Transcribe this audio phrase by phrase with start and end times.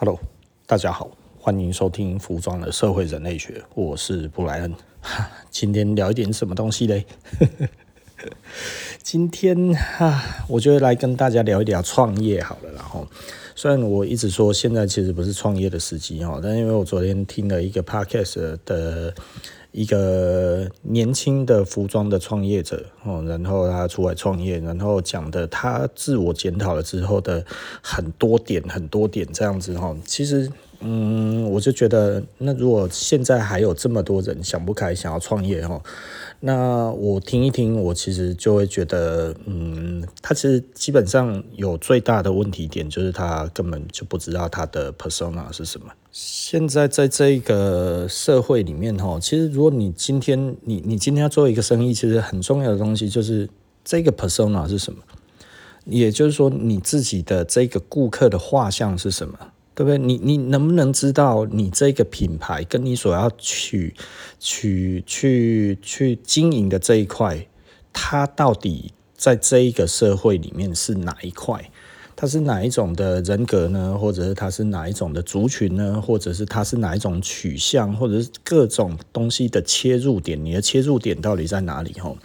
[0.00, 0.16] Hello，
[0.64, 4.72] 大家好，欢迎收听服装的社会人类学，我是布莱恩。
[5.50, 7.04] 今天聊一点什么东西嘞？
[9.02, 12.70] 今天哈，我就来跟大家聊一聊创业好了。
[12.76, 13.08] 然后，
[13.56, 19.12] 虽然我一直说现在其实不是创业的时机哈，但因为我昨天听了一个 podcast 的。
[19.72, 27.44] 一个年轻的服装的创业者，哦，然后他出来创业，然后讲的他自我检讨了之后的
[27.82, 29.94] 很多点，很多点这样子哈。
[30.04, 35.80] 其实，嗯，我就觉得，那如果现在还有这么多人想不开，想要创业哈。
[36.40, 45.88] 那我听一听，我其实就会觉得，嗯，他其实基本上有最大的问题点，就是他根本就不知道他的 persona 是什么。
[46.12, 53.48] 现在在这个社会里面，哈，其实如果你今天你你今天要做一个生意，其实很重要的东西就是
[53.84, 55.00] 这个 persona 是什么，
[55.86, 59.36] 也就是说你自己的这个顾客的画像是什么。
[59.78, 59.96] 对不对？
[59.96, 63.94] 你你能不能知道你这个品牌跟你所要去
[64.40, 67.46] 去去去经营的这一块，
[67.92, 71.70] 它到底在这一个社会里面是哪一块？
[72.16, 73.96] 它是哪一种的人格呢？
[73.96, 76.02] 或者是它是哪一种的族群呢？
[76.04, 77.94] 或者是它是哪一种取向？
[77.94, 80.44] 或者是各种东西的切入点？
[80.44, 81.94] 你的切入点到底在哪里？
[82.00, 82.18] 吼，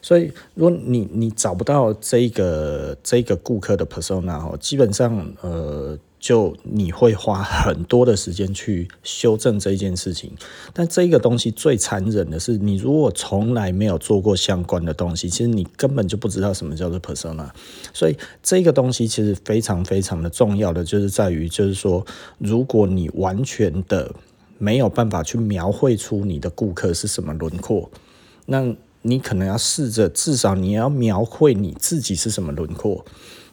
[0.00, 5.98] 所以如果你你找不到这个这个顾客的 persona，基本上呃。
[6.24, 10.32] 就你会花很多的时间去修正这件事情，
[10.72, 17.50] 但这个东西最残忍的是，你如果从来没有做过相关的东西，其实你根本就不知道什么叫做 persona。
[17.92, 22.02] 所以这个东西其实非常非常的重要的，就是在于，就是说，
[22.38, 24.14] 如果你完全的
[24.56, 27.90] 没有办法去描绘出你的顾客是什么轮廓，
[28.46, 33.04] 那你可能要试着，至少你要描绘你自己是什么轮廓。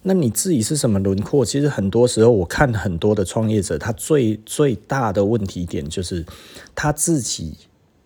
[0.03, 1.45] 那你自己是什么轮廓？
[1.45, 6.25] 其实很多时候，我看很多的创业者，他最最大的问题点就是
[6.73, 7.55] 他自己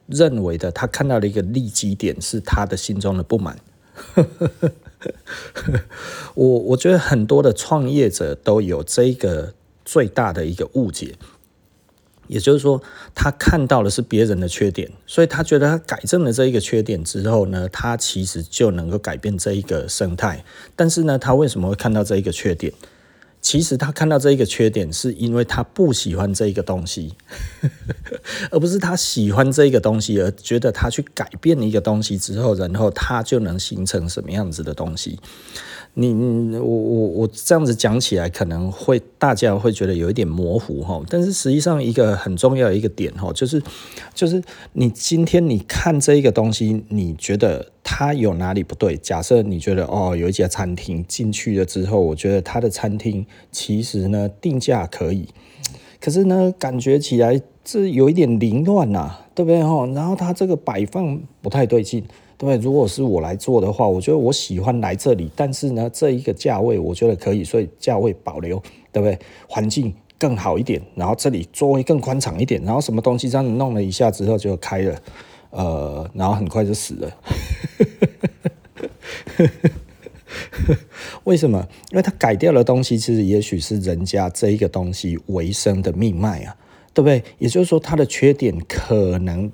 [0.08, 3.58] 认为的，他看到的一个利基点是他的心中的不满。
[6.36, 9.54] 我我觉得很多的创业者都有这个
[9.86, 11.16] 最大的一个误解。
[12.28, 12.82] 也就是说，
[13.14, 20.44] 他看到的是别人的缺点，所以他觉得他改正了这一个缺点之后呢，他其实就能够改变这一个生态。
[20.76, 22.74] 但是呢，他为什么会看到这一个缺点？
[23.46, 27.14] 其实他看到这一个缺点，是因为他不喜欢这一个东西，
[28.50, 35.20] 而不是他喜欢这一个东西，而觉得他去改变一个东西之后，然后他就能形成什么样子的东西。
[35.94, 36.12] 你
[36.58, 43.62] 我我我这样子讲起来，可能会大家会觉得有一点模糊哈，但是实际上一个很重要的一个点哈，就是
[44.16, 44.42] 就是
[44.74, 48.98] 你今天你看这一个东西，你觉得它有哪里不对？
[48.98, 55.30] 假设你觉得哦，有一家餐厅进去了之后，我觉得它的餐厅其实呢定价可以，
[56.02, 59.86] 可是呢感觉起来这有一点凌乱呐，对不对哈？
[59.94, 62.04] 然后它这个摆放不太对劲。
[62.38, 62.58] 对不对？
[62.62, 69.18] 如果是我来做的话，我觉得我喜欢来这里，但是呢，这一个价位我觉得可以，所以价位保留，对不对？
[69.48, 75.02] 环境更好一点，然后这里座位更宽敞一点，然后什么东西这样弄了一下之后就开了，
[75.56, 77.12] 呃，然后很快就死了。
[81.24, 81.68] 为什么？
[81.92, 86.56] 因为他改掉的东西，其实也许是人家这一个东西维生的命脉啊，
[86.94, 87.24] 对不对？
[87.40, 89.52] 也就是说，它的缺点可能。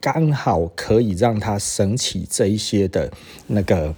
[0.00, 3.10] 刚好可以让他省起这一些的
[3.48, 3.92] 那个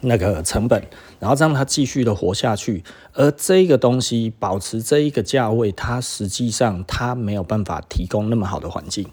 [0.00, 0.82] 那个成本，
[1.20, 2.82] 然后让他继续的活下去。
[3.12, 9.06] 而这个东西保持这一个价位，它实际上它没有办法提供那么好的环境。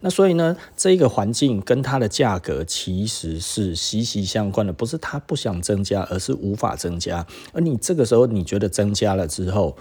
[0.00, 7.26] 那所以呢，这个环境跟它的价格其实是息息相关的，不是它不想增加，而是无法增加。
[7.52, 9.76] 而你这个时候你觉得增加了之后，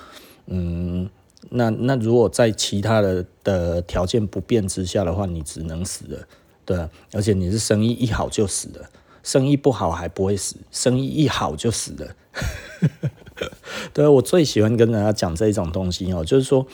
[0.48, 1.10] 嗯。
[1.52, 6.28] 那那如果在其他的的条件不变之下的话，你只能死了，
[6.66, 6.78] 对，
[7.14, 8.90] 而且你是生意一好就死了，
[9.24, 12.16] 生意不好还不会死，生意一好就死了。
[13.94, 16.68] 对，我最喜欢跟人家讲这一种东西哦，就是说，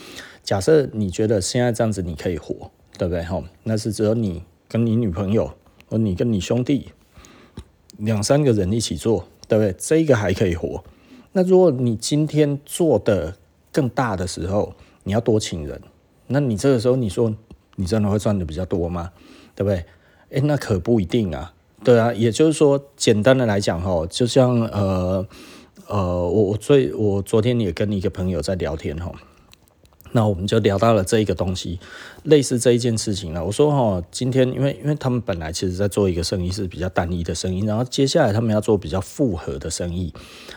[0.44, 3.24] 假设你觉得现在这样子你可以活，对不对？
[3.24, 5.52] 哈，那是只有你跟你女朋友，
[5.90, 6.90] 或你跟你兄弟
[7.98, 9.76] 两三个人一起做，对不对？
[9.78, 10.84] 这个还可以活。
[11.34, 13.36] 那如果你今天做的
[13.72, 15.82] 更大的时候，你要多请人，
[16.28, 17.36] 那你这个时候你说
[17.76, 19.12] 你真的会赚的比较多吗？
[19.54, 19.86] 对不对？
[20.30, 21.54] 诶，那可不一定啊。
[21.84, 25.28] 对啊，也就是说，简单的来讲哈，就像呃
[25.88, 29.12] 呃，我我最我昨天也跟一个朋友在聊天哈，
[30.16, 31.78] 那我们就聊到了这一个东西，
[32.24, 33.44] 类似这一件事情了。
[33.44, 40.14] 我说哈，今天因为因为他们本来其实在做一个生意是比较单一的生意，然后接下来他们要做比较复合的生意。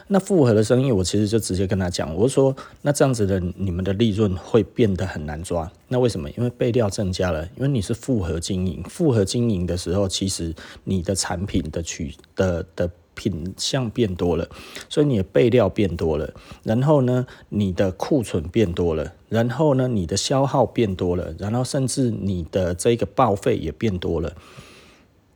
[0.07, 5.69] 那复合的生意，我其实就直接跟他讲，我说那这样子的你们的利润会变得很难抓。
[5.89, 6.31] 那为什么？
[6.37, 12.89] 因为备料增加了，因为你是复合经营，复合经营的时候，其实你的产品的取的的。
[13.19, 14.49] 品相变多了，
[14.89, 16.33] 所以你的备料变多了，
[16.63, 24.33] 然后呢，你的库存变多了，然后呢，你的消耗变多了，然后甚至你的这个报废也变多了。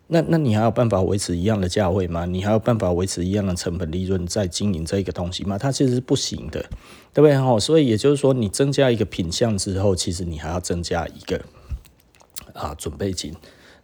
[0.06, 2.25] 那那你还有办法维持一样的价位吗？
[2.26, 5.58] 你还有办法维持一样的成本利润在经营这个东西吗？
[5.58, 6.61] 它其实是不行的，
[7.12, 7.37] 对不对？
[7.37, 11.40] 哈，所以也就是说，你增加一个品相之后，其实你还要增加一个
[12.52, 13.35] 啊准备金，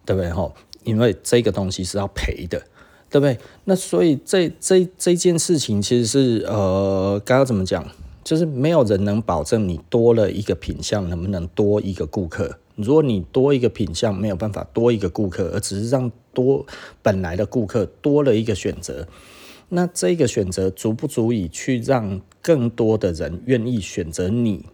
[0.05, 0.31] 对不对？
[0.31, 0.53] 哈，
[0.85, 2.63] 因为这个东西是要赔的。
[3.11, 3.39] 对不对？
[3.65, 7.87] 那所以这这这件事情其实是呃，刚刚怎么讲？
[8.25, 12.59] 就是没有人能保证你多了一个品相能不能多一个顾客。
[12.77, 16.67] 如果你多一个品相没有办法多一个顾客，而只是让多
[17.03, 19.09] 本来的顾客多了一个选择，
[19.71, 24.67] 那这个选择足不足以去让更多的人愿意选择你？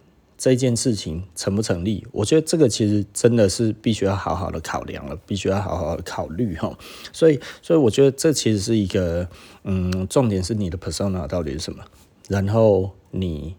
[0.45, 2.05] 这件事情成不成立？
[2.11, 6.77] 我觉得这个其实真的是必须要好好的考量了，必须要好好的考虑哈。
[7.11, 9.27] 所以，所以我觉得这其实是一个，
[9.63, 11.83] 嗯，重点是你的 persona 到底是什么，
[12.29, 13.55] 然后你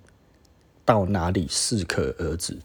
[0.84, 2.56] 到哪里适可而止，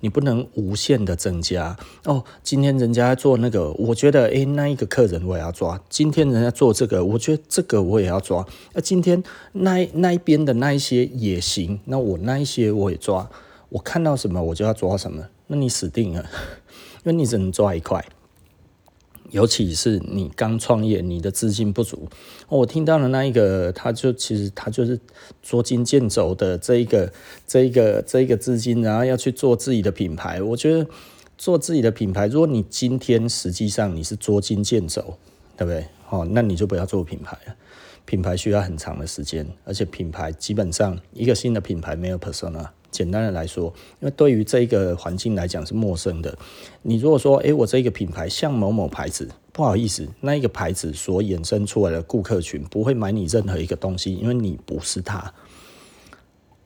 [0.00, 2.24] 你不能无限的增加哦。
[2.42, 5.78] 今天人家做那个，我觉得诶，那一个客人我也要抓。
[5.90, 8.46] 今天人家做这个，我觉得这个我也要抓。
[8.72, 13.28] 那今天那那一边的那一些也行，那我那一些我也抓。
[13.68, 16.22] 我看到什么我就要抓什么，那你死定了，
[17.04, 18.04] 因为你只能抓一块，
[19.30, 22.08] 尤其是你刚创业，你的资金不足。
[22.48, 24.98] 我听到的那一个，他就其实他就是
[25.42, 27.12] 捉襟见肘的这一个
[27.46, 30.40] 这一个这一个资金，然后要去做自己的品牌。
[30.40, 30.86] 我觉得
[31.36, 35.18] 做自己的品牌，如果你今天实际上你是捉襟见肘，
[35.56, 35.86] 对不对？
[36.08, 37.56] 哦，那你就不要做品牌了。
[38.04, 42.68] 品牌需要很长的时间，而且品牌基本上一个新的品牌没有 persona。
[42.96, 43.66] 简单的来说，
[44.00, 46.38] 因为对于这一个环境来讲是陌生的。
[46.80, 55.34] 你如果说，诶，我这一个品牌像某某牌子，不好意思，那一个牌子所衍生出来的顾客群不会买你任何一个东西，因为你不是他。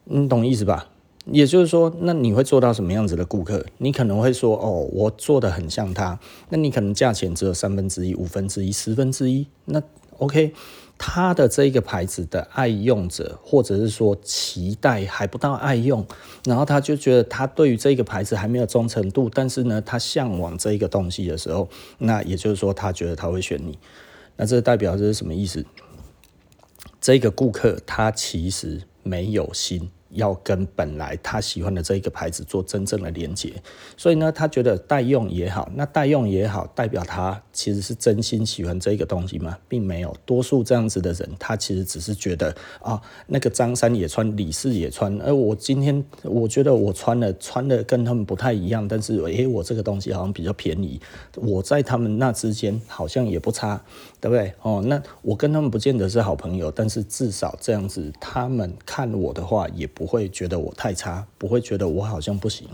[0.04, 0.88] 你懂意思吧？
[1.26, 3.66] 也就是说，那你会做到什么样子的顾客？
[3.78, 9.82] 你可能会说，哦，我做的很像他，那你可能价钱只有三分之一、五分之一、十分之一，那
[10.18, 10.54] OK。
[11.02, 16.06] 他的这一个牌子的爱用者，或者是说期待还不到爱用，
[16.44, 21.66] 然后他就觉得他对于这个牌子还没有忠诚度，但是呢，他向往这个东西的时候，
[21.96, 23.78] 那也就是说，他觉得他会选你。
[24.36, 25.64] 那这代表这是什么意思？
[27.00, 29.90] 这个顾客他其实没有心。
[30.12, 33.52] 要跟本来他喜欢的这一个牌子做真正的连接，
[33.96, 39.56] 所以呢，他觉得代用也好，那代用也好，代表他其实是真心喜欢这个东西吗？
[39.68, 51.00] 并没有，多数这样子的人，他其实只是觉得啊、那个张三也穿，李四也穿，而我今天我觉得我穿了，穿的跟他们不太一样，但是诶，我这个东西好像比较便宜，
[51.36, 53.80] 我在他们那之间好像也不差，
[54.20, 54.52] 对不对？
[54.62, 59.88] 哦，那我跟他们不见得是好朋友，但是至少这样子，他们看我的话也。
[60.00, 62.66] 不会觉得我太差，不会觉得我好像不行，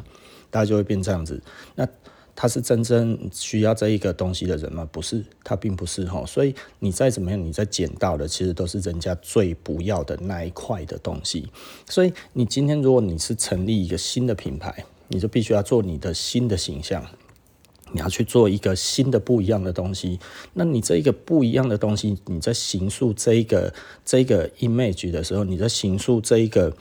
[0.48, 1.42] 大家就会变这样子。
[1.74, 1.84] 那
[2.36, 4.88] 他是真正需要这一个东西的人吗？
[4.92, 6.24] 不是，他并不是哈。
[6.24, 11.48] 所以你再怎么样，你再捡到的其实都是人家最不要的那一块的东西。
[11.88, 17.04] 所以你今天如果你是成立一个新的品牌，你就必须要做你的新的形象。
[17.92, 20.20] 你要去做一个新的不一样的东西，
[20.52, 23.74] 那你这一个不一样的东西，你在形塑这一个
[24.04, 26.72] 这一个 image 的时候，你在形塑这一个。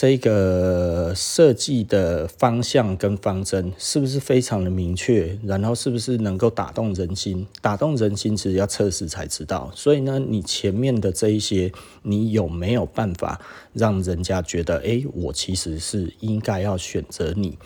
[0.00, 5.36] 这个设计的方向跟方针是不是非常的明确？
[5.42, 7.44] 然后是不是能够打动人心？
[7.60, 9.72] 打动人心其实要测试才知道。
[9.74, 13.40] 所以呢，你前面的这一些，你有没有办法
[13.72, 17.58] 让人家觉得，哎，我其实是应该要选择你？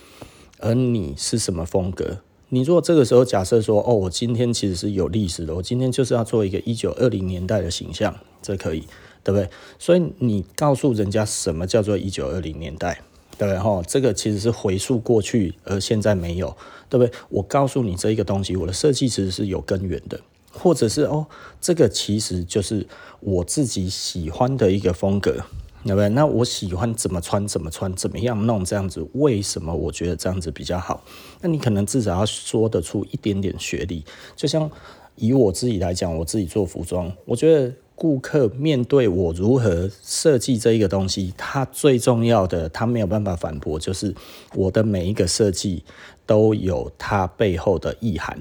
[0.58, 2.20] 而你是什么风格？
[2.48, 8.84] 你如果这个时候假设说，哦，我今天其实是有历史的，我今天就是要做一个一九二零年代的形象，这可以。
[9.24, 9.48] 对不对？
[9.78, 13.00] 所以你告诉人家什么叫做一九二零年代，
[13.38, 13.58] 对不对？
[13.58, 16.56] 哈，这个其实是回溯过去，而现在没有，
[16.88, 17.12] 对不对？
[17.28, 20.20] 我告诉你这一个东西，我的设计其实是有根源的，
[20.52, 21.26] 或者是哦，
[21.60, 22.86] 这个其实就是
[23.20, 25.44] 我自己喜欢的一个风格，
[25.84, 26.08] 对不对？
[26.08, 31.04] 那我喜欢怎么穿怎么穿，怎么样弄这样子，为什么我觉得这样子比较好？
[31.40, 34.68] 那你可能至少要说得出一点点学历，就像
[35.14, 37.72] 以我自己来讲，我自己做服装，我觉得。
[38.02, 44.12] 顾客面对我如何设计这一个东西，他最重要的，他没有办法反驳，就是
[44.56, 45.84] 我的每一个设计
[46.26, 48.36] 都有它背后的意涵，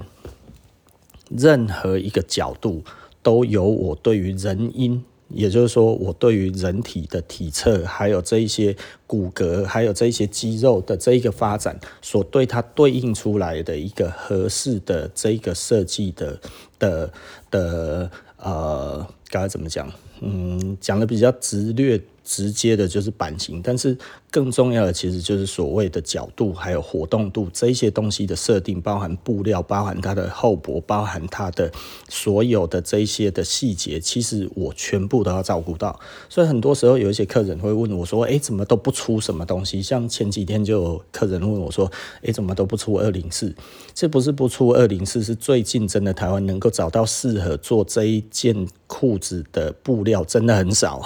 [1.28, 2.82] 任何一个角度
[3.22, 5.04] 都有我对于人因。
[5.28, 8.76] 也就是说，我对于人体的体侧，还有这一些
[9.06, 16.38] 骨骼，还有这一些肌肉的这一个发展，所对它对应出来的一个合适的这一个设计的
[16.78, 17.10] 的
[17.50, 19.90] 的呃，该怎么讲？
[20.20, 21.98] 嗯，讲的比较直略。
[22.24, 23.96] 直接的就是版型，但是
[24.30, 31.70] 更重要的其实就是所谓的角度，还有活动度这一些东西的设定，包含布料，包含它的厚薄，包含它的
[32.08, 35.98] 所有的这一些的细节，其实我全部都要照顾到。
[36.28, 41.90] 所以很多时候有一些客人会问我说：“诶，怎么都不出什么东西？”像前几天就有客人问我说
[42.22, 43.54] ：“诶，怎么都不出二零四？”
[43.94, 51.02] 这不是不出二零四，是最近真的台湾能够找到适合做这一件裤子的布料真的很少。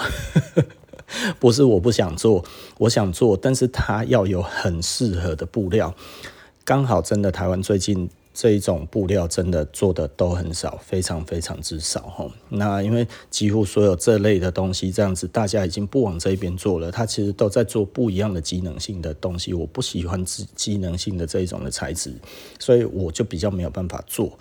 [1.38, 2.44] 不是我不想做，
[2.78, 5.94] 我想做，但是它要有很适合的布料。
[6.64, 12.28] 刚好真的台湾最近这一种布料真的做的都很少，非常非常之少哈。
[12.48, 19.54] 那因为几乎所有这类的东西这样子，大家已经不往这边做了，它其实都在做不一样的机能性的东西。
[19.54, 22.12] 我不喜欢机机能性的这一种的材质，
[22.58, 24.36] 所以我就比较没有办法做。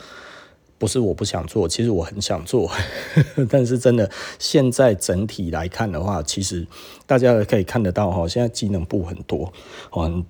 [0.77, 2.69] 不是我不想做，其实我很想做，
[3.49, 6.67] 但是真的现在整体来看的话，其实
[7.05, 9.51] 大家可以看得到哈，现在机能布很多，
[9.89, 10.25] 很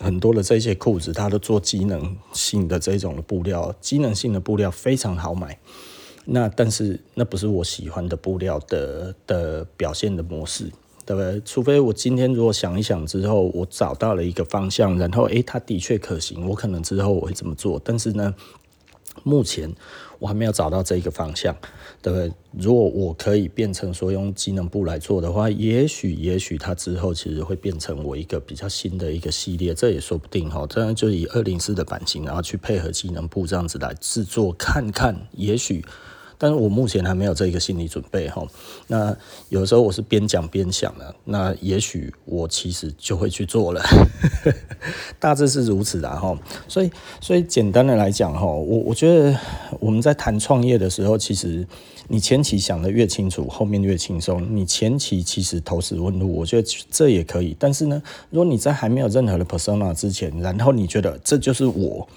[0.00, 5.58] 很多的这些裤子，它都做机能性的这种布料，机能性的布料非常好买。
[6.26, 10.70] 那但是那不是我喜欢的布料的的表现的模式，
[11.06, 11.40] 对不对？
[11.44, 17.80] 除非我今天如果想一想之后，我找到了一个方向，然后诶，它的确可行，我可能之后我会这么做。
[17.82, 18.34] 但是呢，
[19.24, 19.72] 目前
[20.18, 21.54] 我还没有找到这一个方向，
[22.02, 22.32] 对不对？
[22.52, 30.66] 如果我可以变成说用机能布来做的话，也许也许它之后其实会变成我一个比较新的一个系列，这也说不定哈。
[30.68, 35.84] 这样就以二零四的版型，然后去配合机能布这样子来制作，看看也许。
[36.38, 38.46] 但是我目前还没有这个心理准备哈。
[38.86, 39.14] 那
[39.48, 43.82] 有时候我是边讲边想的，那也许我其实就会去做了，
[45.18, 46.38] 大致是如此的哈。
[46.68, 46.90] 所以，
[47.20, 49.36] 所以简单的来讲哈，我我觉得
[49.80, 51.66] 我们在谈创业的时候，其实
[52.06, 54.46] 你前期想的越清楚，后面越轻松。
[54.54, 57.56] 你前期其实投石问路，我觉得这也可以。
[57.58, 62.08] 但是呢，如果你在还没有任何的 persona 之前，然后你觉得这就是我。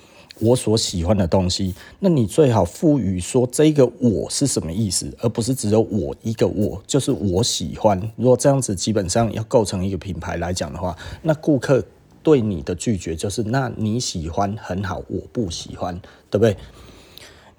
[0.41, 7.97] 我所喜欢的东西，那你最好赋予说这个我是什么意思，而不是只有我一个我，就是我喜欢。
[8.15, 11.83] 如果这样子基本上要构成一个品牌来讲的话，那顾客
[12.23, 16.57] 对你的拒绝就是，那你喜欢很好，我不喜欢，对不对？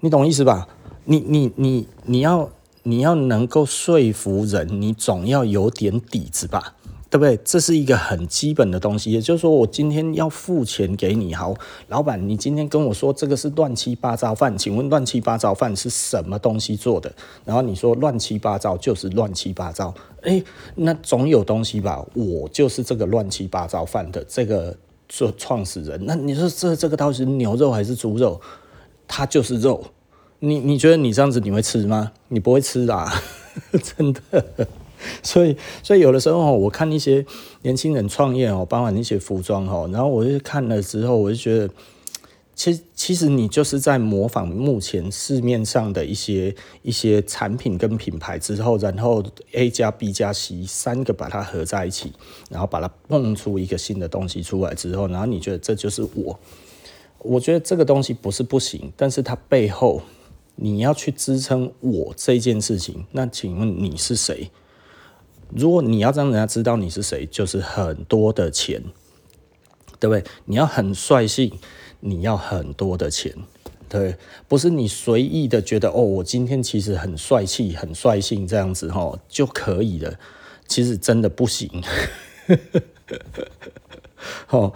[0.01, 0.67] 你懂意思吧？
[1.05, 2.49] 你你你你要
[2.83, 6.75] 你要能够说服人，你总要有点底子吧。
[7.13, 7.37] 对不对？
[7.45, 11.53] 这是一个很基本的东西，也就是说，我今天要付钱给你，好，
[11.89, 17.13] 老板，你今天跟我说这个是乱七八糟饭，请问乱七八糟饭是什么东西做的？
[17.45, 19.93] 然后你说乱七八糟就是乱七八糟，
[20.23, 20.43] 诶，
[20.73, 22.03] 那总有东西吧？
[22.15, 24.75] 我就是这个乱七八糟饭的这个
[25.07, 28.41] 做创始人，那你说这这个到底是牛肉还是猪肉？
[29.07, 29.85] 它就是肉，
[30.39, 32.11] 你你觉得你这样子你会吃吗？
[32.29, 33.13] 你不会吃啦，
[33.95, 34.21] 真的。
[35.23, 37.25] 所以，所以有的时候我看一些
[37.61, 41.69] 年轻人创业哦，包含一些服装哦，然后我就看了之后，我就觉得，
[42.55, 52.13] 其实其实你就是在模仿目前市面上的一些一些产品跟品牌之后，然后 A 加 B 加 C 三个把它合在一起，
[52.49, 56.39] 然后把它蹦出一个新的东西出来之后，然后你觉得这就是我？
[57.19, 60.01] 我觉得这个东西不是不行，但是它背后
[60.55, 64.51] 你要去支撑我这件事情，那请问你是谁？
[65.49, 68.81] 如果你要让人家知道你是谁，就是很多的钱，
[69.99, 70.23] 对不对？
[70.45, 71.51] 你要很率性，
[71.99, 73.33] 你要很多的钱，
[73.87, 80.19] 对，不是你随意的觉得哦，我今天其实很帅气、很率性这样子哦就可以了。
[80.67, 81.69] 其实真的不行。
[84.49, 84.73] 哦，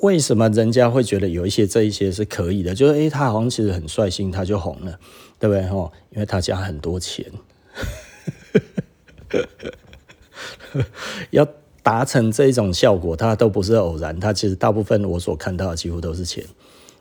[0.00, 2.74] 为什么人家会觉得有一些这一些是可以的？
[2.74, 4.98] 就是诶，他好像其实很率性，他就红了，
[5.38, 5.62] 对不对？
[5.64, 7.24] 齁，因为他家很多钱。
[11.30, 11.46] 要
[11.82, 14.18] 达成这种效果，它都不是偶然。
[14.18, 16.44] 它其实大部分我所看到的几乎都是钱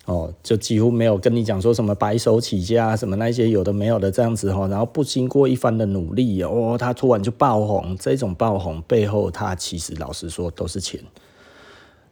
[0.05, 4.65] 哦，就几乎没有跟你讲说什么白手起家什么那些有的没有的这样子哈。
[4.67, 7.97] 然后不经过一番的努力哦，他突然就爆红。
[7.99, 10.99] 这种爆红背后，它其实老实说都是钱。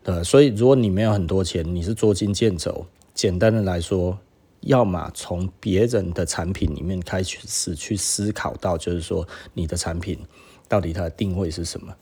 [0.03, 2.85] 对，所以如果你没有很多钱，你是捉襟见肘。
[3.13, 4.19] 简单的来说，
[4.59, 10.19] 要么从别人的产品里面开始去思考到，就是说你的产品
[10.67, 11.95] 到底它的定位是什么，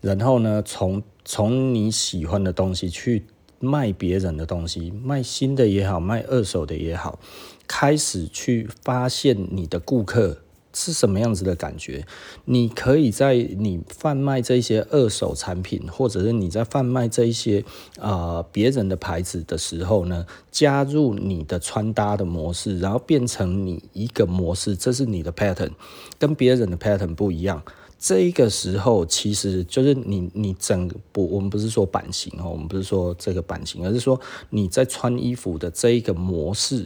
[0.00, 3.24] 然后呢，从从你喜欢的东西去
[3.58, 7.18] 卖别人的东西，卖新的也好，卖二手的也好，
[7.66, 10.38] 开始去发现你的顾客。
[10.74, 12.06] 是什么样子的感觉？
[12.46, 17.62] 你可以在你贩卖这些二手产品，或者是你在贩卖这一些
[18.00, 25.72] 啊别人的牌子的时候呢，加入你的穿搭的模式，然后变成你一个模式，这是你的 pattern，
[26.18, 27.62] 跟别人的 pattern 不一样。
[28.02, 36.84] 这个时候其实就是你你整不，我们不是说版型哦，我们不是说这个版型，而是说你在穿衣服的这一个模式。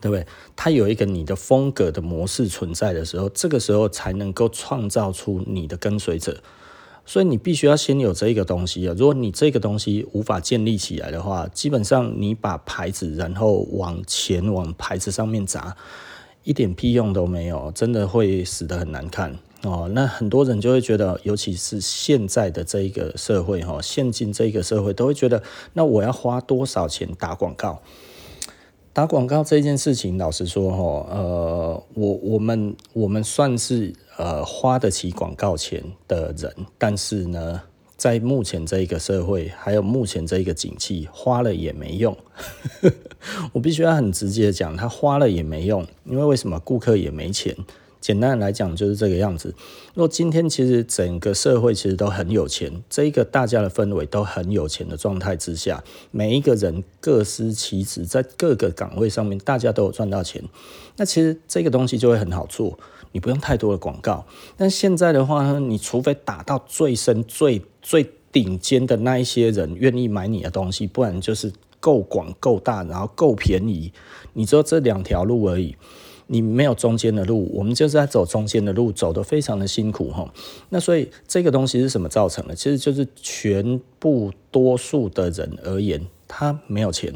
[0.00, 0.26] 对不对？
[0.54, 6.42] 它有一个你的风格的模式存在的时候，这个时候才能够创造出你的跟随者。
[7.06, 8.94] 所以你必须要先有这个东西啊！
[8.98, 15.74] 如果你这个东西无法建立起来的话，基本上你把牌子然后往前往牌子上面砸，
[16.44, 19.90] 一点屁用都没有，真的会死得很难看哦。
[19.92, 27.80] 那很多人就会觉得，尤其是现在的这一个社会哈，现今这一个社会都会觉得，那我要花多少钱打广告？
[28.92, 37.60] 打广告这件事情，老实说，哈，呃，我我们我们算是呃花得起广告钱的人，但是呢，
[38.04, 42.14] 在目前这一个社会，还有目前这一个景气，花了也没用。
[43.54, 46.60] 我必须要很直接的讲，他花了也没用，因为为什么？
[46.60, 47.56] 顾客也没钱。
[48.02, 49.54] 简单来讲就是这个样子。
[49.94, 60.44] 如果今天其实整个社会其实都很有钱，这一个大家的氛围都很有钱的状态之下，每一个人各司其职，在各个岗位上面大家都有赚到钱，
[60.98, 62.78] 那其实这个东西就会很好做，
[63.14, 64.26] 你不用太多的广告。
[64.56, 73.92] 但现在的话呢，你除非打到最深、最最顶尖的那一些人愿意买你的东西，不然就是够广、够大，然后够便宜，
[74.32, 75.76] 你只有这两条路而已。
[76.26, 80.26] 你没有中间的路，我们就是在走中间的路，走得非常的辛苦哈。
[80.70, 82.54] 那所以这个东西是什么造成的？
[82.54, 87.12] 其实就是全部多数的人而言，他没有钱，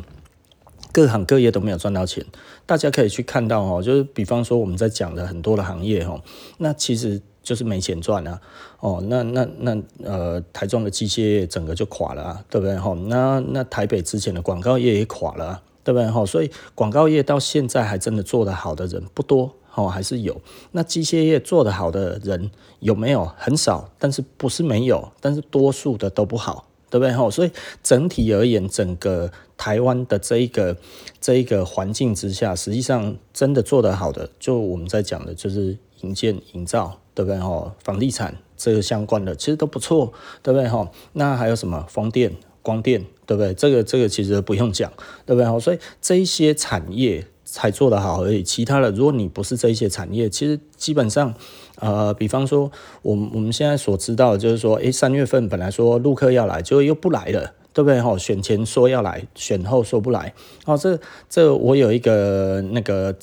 [0.98, 2.24] 各行各业都没有赚到钱。
[2.66, 6.20] 大家可以去看到哦，就是比方说我们在讲的很多的行业哈，
[6.58, 8.40] 那其实就是没钱赚啊。
[8.80, 12.96] 哦，那那那呃，台中的机械业整个就垮了啊，对不对哈？
[13.06, 15.62] 那那台北之前的广告业也垮了啊。
[15.84, 16.26] 对不对哈？
[16.26, 20.38] 所以广告业到现在还真的做得好的人不多哦，还是有。
[20.72, 23.24] 那机械业做得好的人有没有？
[23.38, 25.10] 很少，但是不是没有？
[25.18, 27.30] 但是多数的都不好，对不对哈？
[27.30, 27.50] 所以
[27.82, 30.78] 整体而言，整个台湾的这一个
[31.20, 37.74] 这一个环境之下，实际上真的做得好的，就我们在讲的就是营建、营造，对不对哈？
[37.84, 40.90] 房地产这个相关的其实都不错，对不对哈？
[41.12, 42.32] 那还有什么风电？
[42.60, 43.54] 光电对不对？
[43.54, 44.92] 这个这个其实不用讲，
[45.24, 45.60] 对不对？
[45.60, 48.42] 所以这一些产业才做得好而已。
[48.42, 51.32] 其他的，如果你不是这一些产业，其实基本上，
[51.76, 58.02] 呃，比方说，我们我们现在所知道的就是说，诶，三月份本来说陆客要来，结果又不来了，对不对？
[58.02, 60.34] 哈，选前说要来，选后说不来。
[60.64, 60.98] 哦，这
[61.30, 63.14] 这我有一个那个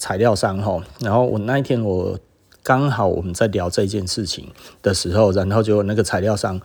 [0.00, 2.18] 材料商哈，然后我那一天我
[2.64, 4.48] 刚好我们在聊这件事情
[4.82, 6.60] 的时候，然后就那个材料商，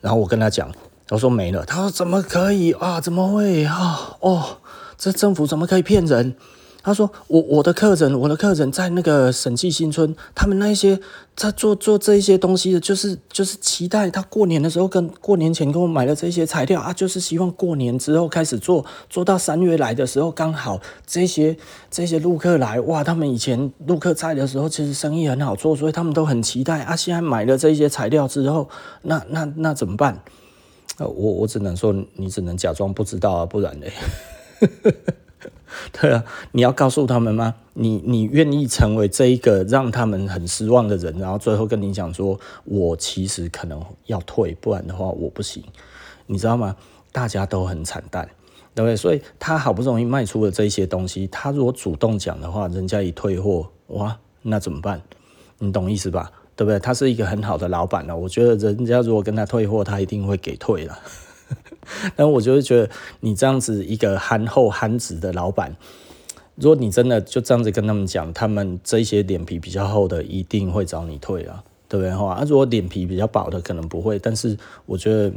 [0.00, 0.72] 然后我跟他讲。
[1.10, 2.98] 我说没了，他说怎么可以啊？
[2.98, 4.16] 怎么会啊？
[4.20, 4.56] 哦，
[4.96, 6.34] 这政府怎么可以骗人？
[6.86, 10.96] 他说我我的客人，我的客人在那个审计新村，他们那些
[11.34, 21.56] 在做做这一些东西的，就是就是期待他过年的时候跟过年前跟我买了这些材料啊，就是希望过年之后开始做，做到三月来的时候刚好这些
[21.90, 26.94] 这些陆客来哇，他们以前陆客在的时候其实生意很好做，所以他们都很期待啊。
[26.94, 28.68] 现在买了这些材料之后，
[29.02, 30.22] 那那那怎么办？
[30.98, 33.92] 我我只能说，你只能假装不知道啊，不然嘞，
[35.92, 37.54] 对啊，你要告诉他们吗？
[37.74, 45.62] 你你愿意成为这一个让他们很失望的人，然后最后跟你讲说，我其实可能要退，不然的话我不行，
[46.26, 46.74] 你知道吗？
[47.12, 48.28] 大家都很惨淡，
[48.74, 48.96] 对不对？
[48.96, 55.00] 所以他好不容易卖出了这些东西，他如果主动讲的话，人家一退货，哇，那怎么办？
[55.58, 56.30] 你懂意思吧？
[56.54, 56.78] 对不对？
[56.78, 60.98] 他是一个很好的老板呢，我觉得人家如果跟他退货，他一定会给退了。
[62.16, 65.76] 但我就是觉得你这样子一个憨厚憨直的老板，
[66.54, 72.14] 如果你真的就这样子跟他们讲，他们这些脸皮比较厚的一定会找你退啊，对不对？
[72.14, 75.32] 哈，啊，如果脸皮比较薄的可能不会，但是我觉得。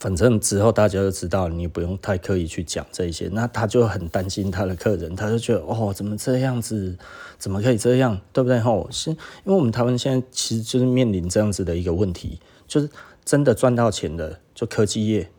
[0.00, 3.26] 反正之后大家都知道，你不用太刻意去讲这些。
[3.32, 6.94] 那他就很担心他的客人，他就觉得哦，怎么这样子，
[7.38, 8.60] 怎么可以这样，对不对？
[8.60, 12.38] 吼，是因为我们台湾现在其实就是面临这样子的一个问题，
[12.68, 12.90] 就是
[13.24, 15.30] 真的赚到钱的，就科技业、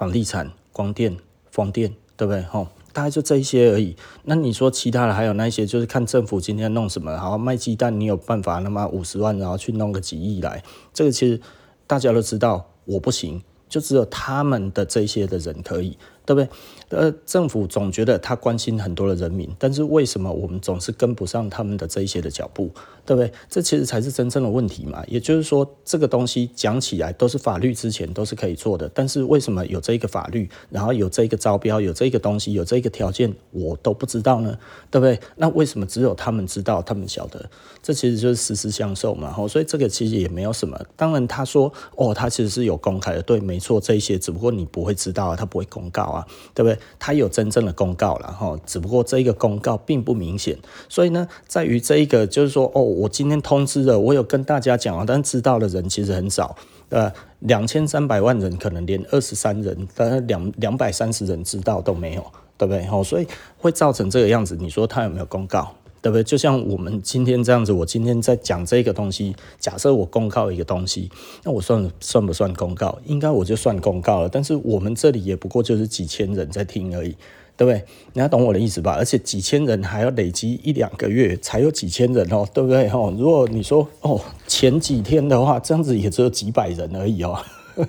[0.00, 1.14] 房地产、光电、
[1.50, 2.40] 风电，对不对？
[2.44, 3.94] 吼，大概就这一些而已。
[4.24, 10.64] 那你说其他的还有那些，就是看政府今天弄什么，好卖鸡蛋，你有办法那么五十万，然后去弄个几亿来？
[10.94, 11.38] 这个其实
[11.86, 15.98] 大家都知道，我不行，就只有他们的这些的人可以。
[16.26, 16.48] 对不对？
[16.96, 22.70] 呃，政府总觉得他关心很多的人民，但是为什么我们总是跟不上他们的这一些的脚步？
[23.04, 23.32] 对不对？
[23.48, 25.02] 这其实才是真正的问题嘛。
[25.06, 34.56] 也就是说，这个东西讲起来都是法律之前都是可以做的，但是为什么有这个法律，然后有这个招标，有这个东西，有这个条件，我都不知道呢？
[34.90, 35.18] 对不对？
[35.36, 37.48] 那为什么只有他们知道，他们晓得？
[37.82, 39.32] 这其实就是实时相授嘛。
[39.32, 40.78] 吼，所以这个其实也没有什么。
[40.96, 46.26] 当然他说哦，他其实是有公开的，对，没错，这一些只不过你不会知道啊，他不会公告啊。
[46.54, 46.78] 对不对？
[46.98, 50.58] 他有真正的公告了哈，只不过这一个公告并不明显，
[50.88, 56.56] 所以呢，在于这一个就是说，哦，我今天通知了，我有跟大家讲啊，但知道的人其实很少，
[56.88, 62.24] 呃，两千三百万人可能连二十三人，呃，两两百三十人知道都没有，
[62.58, 62.84] 对不对？
[62.86, 63.26] 哈，所以
[63.58, 64.56] 会造成这个样子。
[64.56, 65.74] 你说他有没有公告？
[66.02, 66.24] 对不对？
[66.24, 71.10] 就像我们今天这样子，我今天在讲这个东西，假设我公告一个东西，
[71.44, 72.98] 那我算算不算公告？
[73.04, 74.28] 应该我就算公告了。
[74.30, 77.14] 但是我们这里也不过就是几千人在听而已，
[77.60, 77.84] 对不对？
[78.14, 78.94] 你要懂我的意思吧？
[78.96, 82.88] 而且几千人还要累积一两个月才有几千人哦，对不对？
[82.88, 87.38] 哦，如果你说哦前几天的话，这样子也只有几百人而已哦，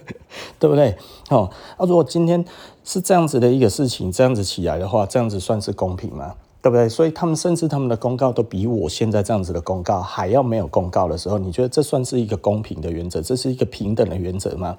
[0.60, 0.94] 对不对？
[1.30, 2.44] 哦，那如果今天
[2.84, 6.36] 是这样子的一个事情，这样子起来的话，这样子算是公平吗？
[6.62, 6.90] 对不对？
[6.90, 13.22] 所以他们甚至他们的公告都比我现在这样子的公告还要没有公告的时候，你觉得这算是一个公平的原则？
[13.22, 14.78] 这是一个平等的原则吗？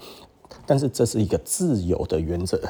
[0.66, 2.60] 但是这是一个自由的原则，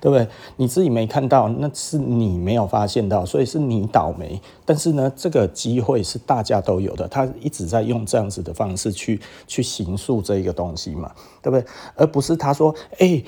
[0.00, 0.26] 对不对？
[0.56, 4.40] 你自己没看到，那是你没有发现到，所以是你倒霉。
[4.64, 11.10] 但是呢，这个机会是大家都有的，他一直在用这样子的方式去去形塑这个东西嘛，
[11.42, 11.64] 对不对？
[11.94, 13.22] 而不是他说，哎。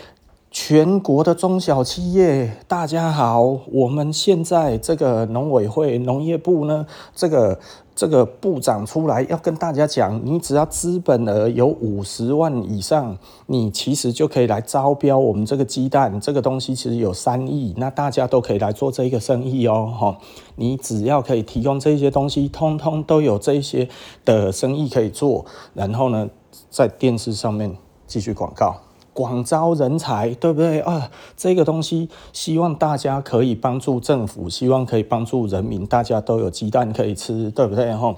[0.54, 3.40] 全国的中小企业，大家好，
[3.72, 7.58] 我们现在这个农委会、农业部呢，这个
[7.94, 20.18] 这个部长出来要跟大家讲，你只要资本额有五十万以上，你其实就可以来招标我们这个鸡蛋，这个东西其实有三亿，那大家都可以来做这个生意哦，哈，
[20.57, 23.88] 你只要可以提供这些东西，通通都有这些
[24.24, 26.28] 的生意可以做，然后呢，
[26.70, 27.76] 在电视上面
[28.07, 28.74] 继续广告。
[29.12, 31.11] 广招人才，对不对啊？
[31.37, 37.94] 这个东西希望大家可以帮助政府，希望可以帮助人民，大家都有鸡蛋可以吃，对不对？
[37.94, 38.14] 哈，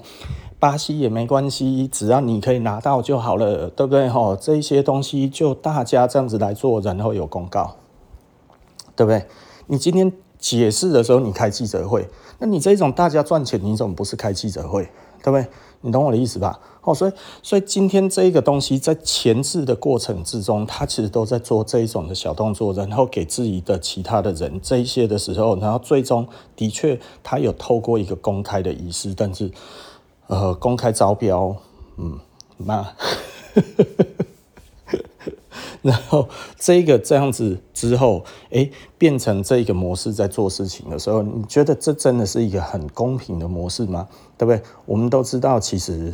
[0.59, 4.07] 巴西也没关系，只要你可以拿到就好了，对不对？
[4.09, 7.75] 哈，这些东西就大家这样子来做，然后有公告，
[8.95, 9.25] 对不对？
[9.67, 12.07] 你今天解释的时候，你开记者会，
[12.39, 14.89] 那你这种大家赚钱，你怎么不是开记者会？
[15.23, 15.47] 对不对？
[15.81, 16.59] 你懂我的意思吧？
[16.81, 17.11] 哦，所以，
[17.41, 29.51] 所以今天这个东西在前置的过程之中，他其实都在做这一种的小动作，然后给自己的其他的人这一些的时候，然后最终的确他有透过一个公开的仪式，但是，
[30.27, 31.55] 呃，公开招标，
[31.97, 32.19] 嗯，
[32.57, 32.85] 那。
[35.81, 44.07] 然后这个这样子之后，哎，变成这个模式在做事情的时候，你觉得这真的是一个很公平的模式吗？
[44.37, 44.61] 对不对？
[44.85, 46.13] 我们都知道，其实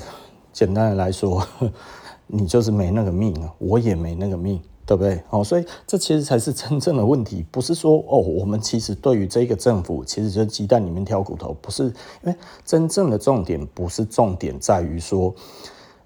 [0.51, 1.45] 简单的来说，
[2.27, 5.21] 你就是没那个命啊，我也没那个命，对不对？
[5.29, 11.93] 哦，所以这其实才是真正的问题，不是说哦，我们其实对于这个政府，其实就是鸡蛋里面挑骨头，不是，因
[12.31, 15.33] 为真正的重点不是重点在于说，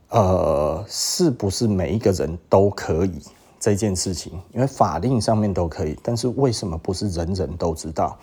[0.10, 3.21] 呃，是不是每一个人都可以。
[3.58, 8.15] 这件事情，因为法令上面都可以，但是为什么不是人人都知道，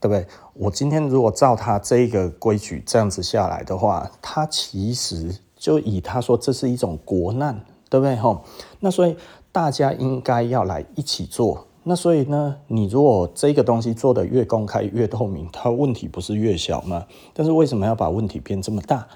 [0.00, 0.26] 对不对？
[0.54, 8.16] 我今天如果照他这个规矩这样子下来的话，他其实就以他说这是一种国难，对不对？
[8.16, 8.42] 吼，
[8.80, 9.16] 那所以
[9.50, 11.66] 大家应该要来一起做。
[11.84, 17.06] 那所以呢，你如果这个东西做得越公开越透明，它问题不是越小吗？
[17.32, 19.06] 但是为什么要把问题变这么大？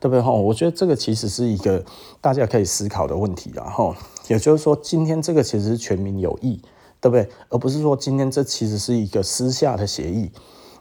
[0.00, 0.20] 对不对？
[0.22, 1.84] 吼，我觉得这个其实是一个
[2.20, 3.94] 大家可以思考的问题，然后
[4.28, 6.60] 也就是说，今天这个其实是全民有益，
[7.02, 7.28] 对不对？
[7.50, 10.30] 而不是说今天这其实是一个私下的协议。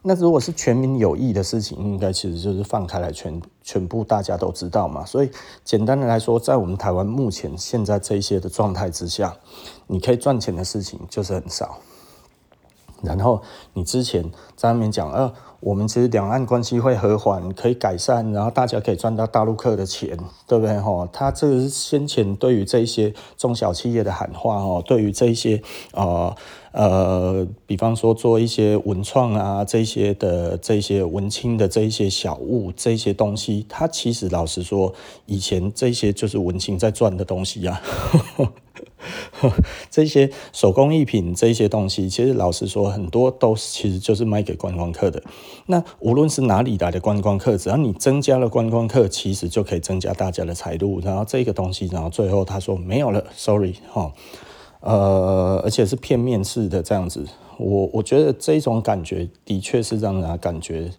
[0.03, 5.03] 那如果是全民有益的事情，应该其实就是放开来全全部大家都知道嘛。
[5.05, 5.29] 所以
[5.63, 9.35] 简单的来说，在我们台湾目前现在这些的状态之下，
[9.87, 11.79] 你可以赚钱的事情就是很少。
[13.01, 13.41] 然后
[13.73, 14.23] 你之前
[14.55, 20.77] 在那边讲，呃，我们其实两岸关系会和缓，可以改善，然后大家可以赚到大陆客的钱，对不对？
[20.79, 25.61] 哈，他这个是先前对于这一些中小企业的喊话哦，对于这一些
[25.93, 26.35] 呃
[26.71, 34.91] 呃，比方说做一些文创啊，这些的这些文青的这一些小物，这些东西，他其实老实说，
[35.27, 37.79] 以前这些就是文青在赚的东西呀、
[38.37, 38.51] 啊。
[39.89, 45.21] 这些手工艺品这些东西，其实老实说，很多都其实就是卖给观光客的。
[45.65, 50.99] 那无论是哪里来的观光客，只要你增加了观光客，其实就可以增加大家的财路。
[51.01, 54.11] 然后这个东西，然后最后他说没有了，sorry 哈，
[54.81, 57.25] 呃，而且是片面式的这样子。
[57.57, 60.91] 我我觉得这种感觉的确是让人感觉。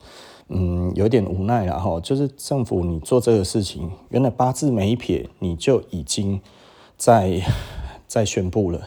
[0.55, 6.43] 嗯，有点无奈了哈，就是政府你做这个事情，原来八字没一撇，你就已经
[6.99, 7.41] 在
[8.13, 8.79] 再宣布了，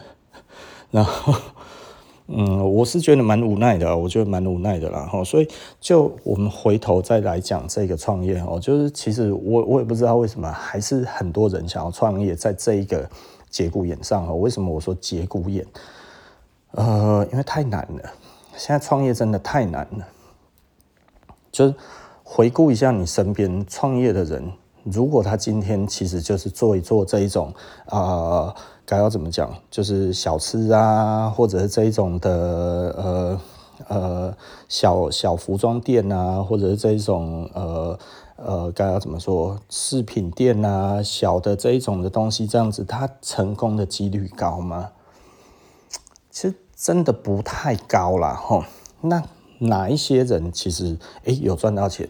[0.92, 1.34] 然后
[2.30, 5.48] 嗯，我是觉得蛮无奈的，我觉得蛮无奈的啦哈，所以
[5.80, 13.10] 就我们回头再来讲这个创业哦，就是其实我我也不知道为什么还是很多人想要创业在这一个
[13.50, 15.66] 节骨眼上哦，为什么我说节骨眼？
[16.70, 18.12] 呃，因为太难了，
[18.56, 20.06] 现在创业真的太难了。
[21.50, 21.74] 就是
[22.22, 24.52] 回顾一下你身边创业的人，
[24.84, 27.52] 如果他今天其实就是做一做这一种
[27.86, 28.54] 啊，
[28.86, 32.30] 该、要怎么讲，就是小吃啊，或者是这一种的
[32.96, 33.40] 呃
[33.88, 34.36] 呃
[34.68, 37.98] 小小服装店啊，或者是这一种呃
[38.36, 44.90] 呃该要怎么说饰品店啊，小的这一种的东西，这样子，他成功的几率高吗？
[46.30, 48.32] 其实真的不太高啦。
[48.34, 48.64] 吼，
[49.02, 49.22] 那。
[49.58, 52.06] 哪一些人其实诶有赚到钱？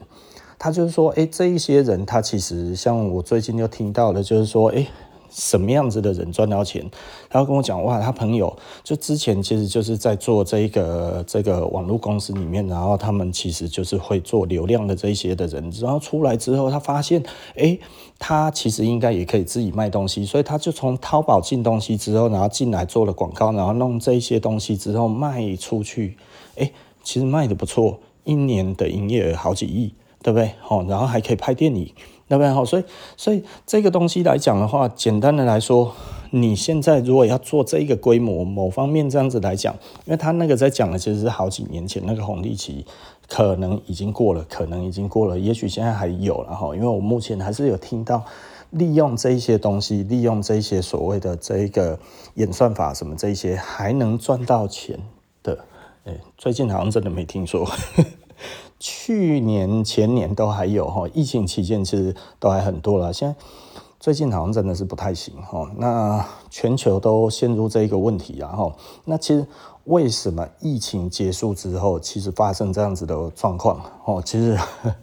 [0.59, 4.89] 他就是说诶这一些人他其实像我最近又听到的，就是说诶
[5.37, 6.83] 什么样子的人赚到钱？
[7.29, 17.23] 他跟我讲哇，他朋友就之前其实就是在做这个这个网络公司里面，然后他们其实就是会做流量的这一些的人，然后出来之后他发现
[17.57, 17.79] 诶
[18.19, 26.17] 他其实应该也可以自己卖东西，所以他就从淘宝进东西之后，然后进来做了广告，然后弄这些东西之后卖出去，
[26.55, 26.73] 诶
[27.03, 30.53] 其实卖的不错，一年的营业额好几亿，对不对？
[30.61, 31.93] 好，然后还可以拍电影，
[32.29, 32.51] 对不对？
[32.51, 32.85] 好，所以
[33.17, 35.93] 所以这个东西来讲的话，简单的来说，
[36.31, 42.85] 你现在如果要做这一个规模，某方面这样子来讲，因为他那个在讲的其实是好几年前那个红利期，
[43.29, 46.75] 可能已经过了，可能已经过了，也许现在还有了哈。
[46.75, 48.25] 因为我目前还是有听到
[48.71, 51.99] 利用这一些东西，利用这些所谓的这一个
[52.35, 54.99] 演算法什么这些，还能赚到钱
[55.45, 55.57] 的。
[56.07, 57.69] 欸、最近好像真的没听说，
[58.79, 63.13] 去年前年都还有哈，疫情期间其实都还很多了。
[63.13, 63.35] 现在
[63.99, 65.71] 最近好像真的是不太行哈。
[65.77, 68.73] 那全球都陷入这一个问题，然后
[69.05, 69.47] 那其实
[69.85, 73.81] 为什么疫情结束之后，其实发生这样子的状况？
[74.05, 74.59] 哦，其实。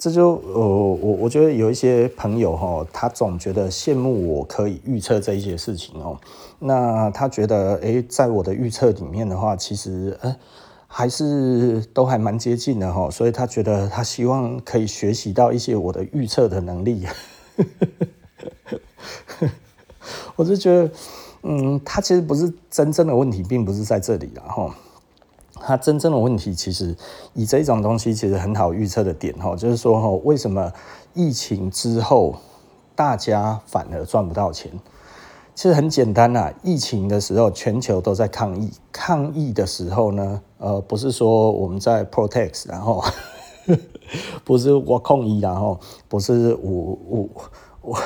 [0.00, 6.16] 这就呃，我我觉得有一些朋友哈，他总觉得羡慕我可以预测这一些事情哦。
[6.60, 10.36] 那他觉得，诶，在我的预测里面的话，其实呃，
[10.88, 13.08] 还是都还蛮接近的哈。
[13.08, 17.06] 所以他觉得他希望可以学习到一些我的预测的能力。
[20.34, 20.90] 我就觉得，
[21.42, 24.74] 嗯，他其实不是真正的问题，并不是在这里了哈。
[25.60, 26.96] 他真正的问题，其实
[27.34, 30.72] 以这种东西，其实很好预测的点哈，就是说哈，为什么
[31.14, 32.36] 疫情之后
[32.94, 34.70] 大家反而赚不到钱？
[35.58, 43.02] 其实很简单呐，疫情的时候全球都在抗疫，抗疫的时候呢，呃，不是说我们在 protect，然后
[44.44, 47.30] 不是我控一，然后不是五五
[47.82, 47.98] 我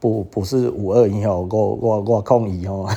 [0.00, 2.88] 不不是五二一哦，我我我控一哦。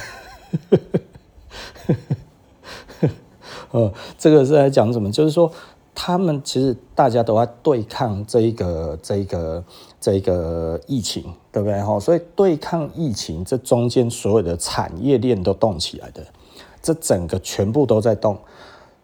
[3.71, 5.12] 呃，这个是在讲什么？
[5.12, 5.51] 就是说，
[5.93, 9.62] 他们其实大家都在对抗这一个、这一个、
[10.01, 11.81] 这个疫情，对不对？
[11.81, 16.25] 哈，所以对抗疫情，这中间所有的产业链都动起来的，
[16.81, 18.38] 这整个全部都在动，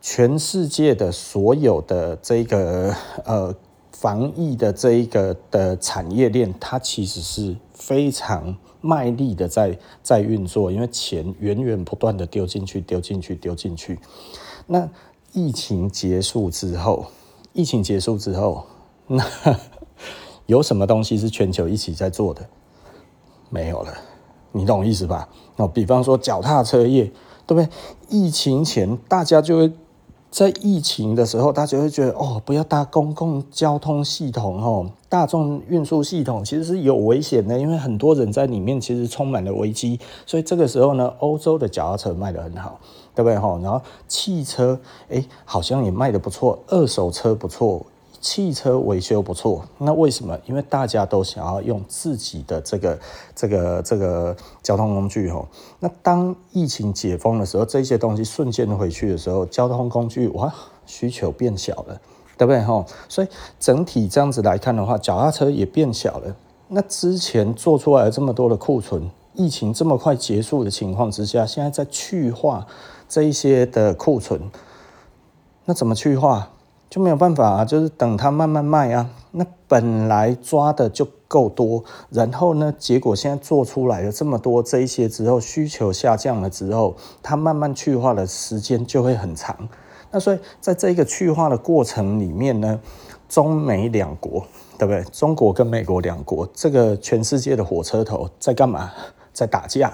[0.02, 3.54] 全世界的所有的这个 呃
[3.92, 14.00] 防疫的这一个的产业链，它其实是非常卖力的在在运作，因为钱源源不断的丢进去，丢进去，丢进去。
[14.68, 14.90] 那
[15.34, 17.06] 疫情结束之后，
[17.54, 18.66] 疫情结束之后，
[19.08, 19.24] 那
[20.46, 22.42] 有什么东西是全球一起在做的？
[23.50, 23.94] 没有了，
[24.52, 25.28] 你懂意思吧？
[25.58, 27.12] 哦，比方说脚踏车业，
[27.46, 27.70] 对不对？
[28.10, 29.72] 疫情前大家就会
[30.30, 42.80] 在疫情的时候，大家会觉得哦，不要搭公共交通系统哦，大众运输系统其实是有危险的，因为很多人在里面其实充满了危机，所以这个时候呢，欧洲的脚踏车卖得很好。
[43.16, 43.58] 对不对哈？
[43.64, 44.78] 然后汽车，
[45.08, 47.86] 哎，好像也卖得不错，二手车不错，
[48.26, 49.64] 汽车维修不错。
[49.78, 50.36] 那为什么？
[50.48, 53.00] 因为大家都想要用自己的这个、
[53.36, 55.48] 这个、这个交通工具哈。
[55.80, 60.52] 那当疫情解封的时候，这些东西瞬间回去的时候，交通工具哇，
[60.88, 62.02] 需求变小了，
[62.36, 62.84] 对不对哈？
[63.08, 63.28] 所以
[63.60, 66.36] 整体这样子来看的话，脚踏车也变小了。
[66.70, 72.66] 那之前做出来这么多的库存，疫情这么快结束的情况之下，现在在去化
[73.08, 74.50] 这一些的库存，
[75.66, 76.50] 那怎么去化？
[76.90, 79.10] 就没有办法啊，就是等它慢慢卖啊。
[79.32, 89.56] 那本来抓的就够多，然后呢，结果现在做出来了这么多这一些之后，需求下降了之后，它慢慢去化的时间就会很长。
[90.12, 92.80] 那所以在这一个去化的过程里面呢，
[93.28, 94.46] 中美两国，
[94.80, 95.04] 对不对？
[95.12, 98.92] 中国跟美国两国，这个全世界的火车头在干嘛？
[99.34, 99.92] 在打架。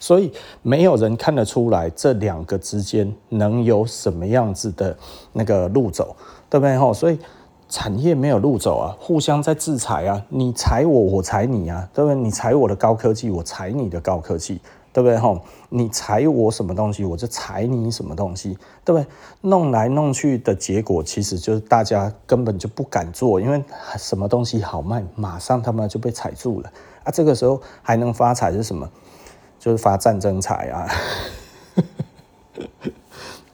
[0.00, 0.32] 所以
[0.62, 4.96] 没有人看得出来这两个之间能有什么样子的
[5.32, 6.14] 那个路走，
[6.48, 6.76] 对不对？
[6.76, 7.18] 吼，所以
[7.68, 12.14] 产业没有路走啊，互相在制裁啊，你踩我，我踩你啊，对不对？
[12.14, 14.60] 你踩我的高科技，我踩你的高科技，
[14.92, 15.16] 对不对？
[15.16, 19.06] 吼，你踩我什么东西，我就踩你什么东西，对不对？
[19.40, 23.64] 弄来弄去的结果，其实就是大家根本就不敢做，因为
[23.96, 26.70] 什么东西好卖，马上他们就被踩住了
[27.04, 27.10] 啊。
[27.10, 28.86] 这个时候还能发财是什么？
[29.62, 30.90] 就是发战争财啊，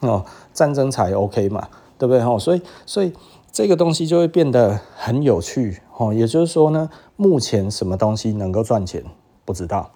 [0.01, 1.69] 哦，战争财 OK 嘛，
[1.99, 2.23] 对不对？
[2.23, 3.13] 哦，所以所以
[3.53, 6.15] 这个东西就会变得很有趣哦。
[6.15, 9.05] 也就是说呢，目前什么东西能够赚钱，
[9.45, 9.91] 不知道，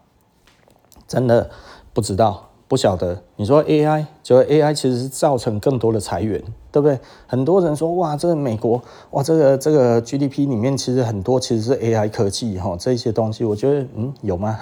[1.08, 1.50] 真的
[1.94, 3.22] 不知道，不晓得。
[3.36, 7.00] 你说 AI，就 AI 其实是造成更多的裁员，对不对？
[7.26, 14.60] 很多人说哇，这个美国哇，这个这个 GDP 里面其实很多其实是 AI 科技哈，这些东西，我觉得嗯，有吗？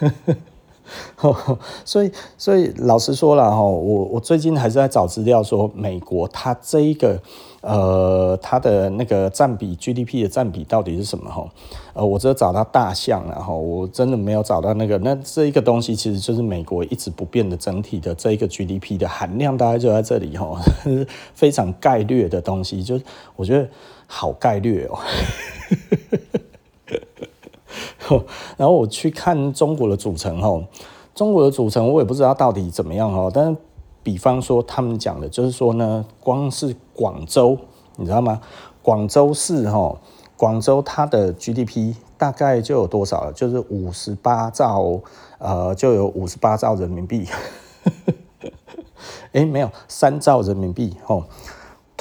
[1.84, 7.20] 所以，所以老实说了哈，我我最近还是在找资料，说美国它这一个
[7.60, 11.46] 呃，它的那个占比 GDP 的占比到底是什么哈？
[11.92, 14.98] 呃，我只有找到大象了哈，我真的没有找到那个。
[14.98, 20.60] 那这一个东西其实就是美国一直不变的整体的这一个 GDP 的含量，大概就在这里哈，
[21.34, 23.04] 非常概略的东西，就是
[23.36, 23.68] 我觉得
[24.08, 24.98] 好概略哦。
[28.56, 30.62] 然后我去看中国的组成哈，
[31.14, 33.56] 中国的组成我也不知道到底怎么样哈，但是
[34.02, 37.56] 比方说他们讲的就是说呢，光是广州，
[37.96, 38.40] 你知道吗？
[38.82, 39.96] 广州市哈，
[40.36, 43.32] 广州它的 GDP 大概就有多少了？
[43.32, 45.00] 就是五十八兆，
[45.38, 47.26] 呃，就有五十八兆人民币。
[49.32, 51.22] 哎，没有，三兆人民币哈。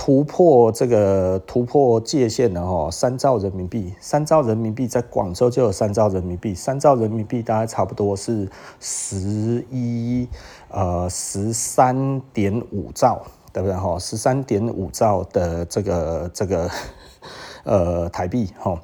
[0.01, 10.25] 突破这个突破界限的哈，三兆人民币，三兆人民币在广州就有三兆人民币，三兆人民币大概差不多是十一
[10.69, 13.99] 呃十三点五兆，对不对哈？
[13.99, 16.71] 十三点五兆的这个这个
[17.65, 18.81] 呃台币哈，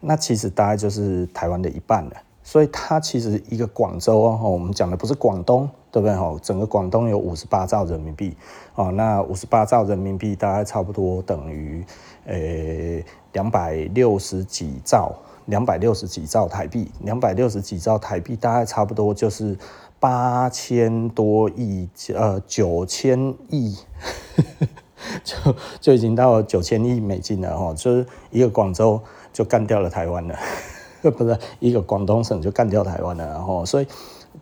[0.00, 2.12] 那其实大概就是台湾的一半了。
[2.42, 6.14] 所以它其实一个广州哦，我们讲的不是广东，对不对？
[6.14, 8.36] 哈，整个广东有五十八兆人民币
[8.74, 11.84] 哦，那五十八兆人民币大概差不多等于
[12.26, 15.14] 呃两百六十几兆，
[15.46, 19.56] 两百六十几兆台币，两百六十几兆台币大概差不多就是
[19.98, 23.76] 八千多亿，呃九千亿，
[25.24, 25.36] 就
[25.80, 29.00] 就已经到九千亿美金了哈，就是一个广州
[29.32, 30.36] 就干掉了台湾了。
[31.16, 33.86] 不是一个广东省就干掉台湾了，然后所以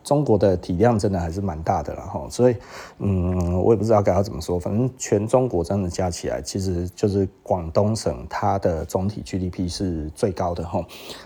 [0.06, 2.54] 中国的体量真的还是蛮大的，然后所以
[3.00, 10.80] 嗯，我也不知道该要怎么说，反正全中国真的加起来，其实就是广东省它的总体 GDP 是最高的哈。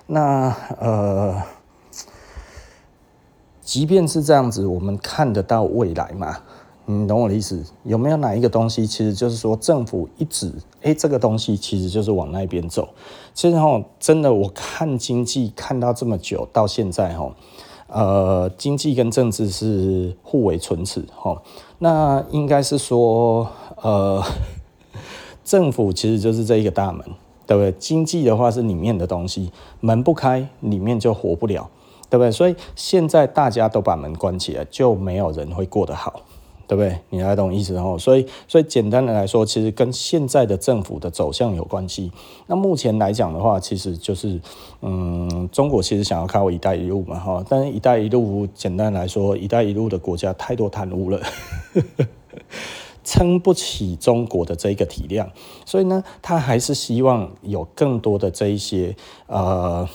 [0.06, 1.42] 那呃，
[3.60, 6.38] 即便是这样子，我们看得到未来嘛？
[6.86, 7.62] 你懂我的意思？
[7.84, 10.50] 有没有哪一个东西，其实就是说政府一直
[10.82, 12.88] 哎，这个东西其实就是往那边走。
[13.34, 17.32] 其实哈，真的我看经济看到这么久，到现在哈，
[17.92, 21.42] 呃，经济跟政治是互为唇齿哈。
[21.78, 23.48] 那应该是说，
[23.82, 24.22] 呃，
[25.44, 27.04] 政府其实就是这一个大门，
[27.46, 27.72] 对不对？
[27.72, 29.50] 经济的话是里面的东西，
[29.80, 31.68] 门不开，里面就活不了，
[32.08, 32.30] 对不对？
[32.30, 36.20] 所以现在大家都把门关起来，就没有人会过得好。
[36.70, 36.96] 对不对？
[37.08, 37.96] 你来懂意思哦。
[37.98, 42.12] 所以，所以简单的来说，其实跟现在的政府的走向有关系。
[42.46, 44.40] 那目前来讲的话，其实就是，
[44.80, 47.44] 嗯，中国其实想要靠“一带一路”嘛，哈。
[47.48, 51.20] 但是“一带一路”简单来说，“一带一路”的国家太多贪污了，
[53.02, 55.28] 撑不起中国的这个体量。
[55.66, 58.94] 所以呢，他还是希望有更多的这一些，
[59.26, 59.88] 呃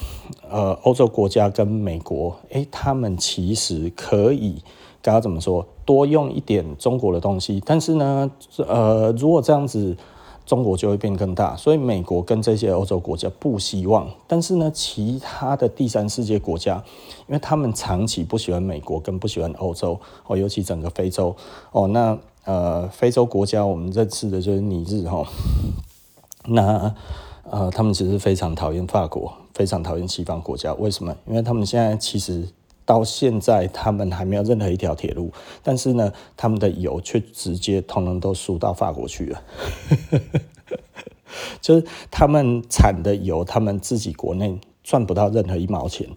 [0.50, 4.62] 呃，欧洲国家跟美国，诶，他们其实可以。
[5.02, 5.68] 该要怎么说？
[5.86, 8.30] 多用一点中国的东西，但是呢，
[8.68, 9.96] 呃，如果这样子，
[10.46, 11.56] 中国就会变更大。
[11.56, 16.84] 所以美国跟这些欧洲国家不希望，但是呢，其他的第三世界国家，
[17.28, 21.36] 因为他们长期不喜欢美国，跟不喜欢欧洲哦，尤其整个非洲
[21.72, 25.24] 哦，那呃，非洲国家我们认识的就是尼日哈，
[26.48, 26.94] 那
[27.50, 30.74] 呃，他们其实非常讨厌法国，非常讨厌西方国家。
[30.76, 31.16] 为什么？
[31.28, 32.48] 因为他们现在其实
[32.86, 35.32] 到现在，他们还没有任何一条铁路，
[35.64, 39.42] 但是呢，他们的油却直接通通都输到法国去了。
[41.60, 46.08] 就是他们产的油，他们自己国内赚不到任何一毛钱，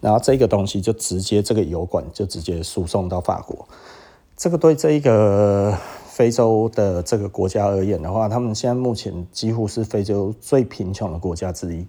[0.00, 3.66] 然后这个东西就直接这个油管就直接输送到法国。
[4.36, 5.76] 这个对这一个
[6.06, 11.84] 非洲的这个国家而言的话，他们现在目前几乎是非洲最贫穷的国家之一。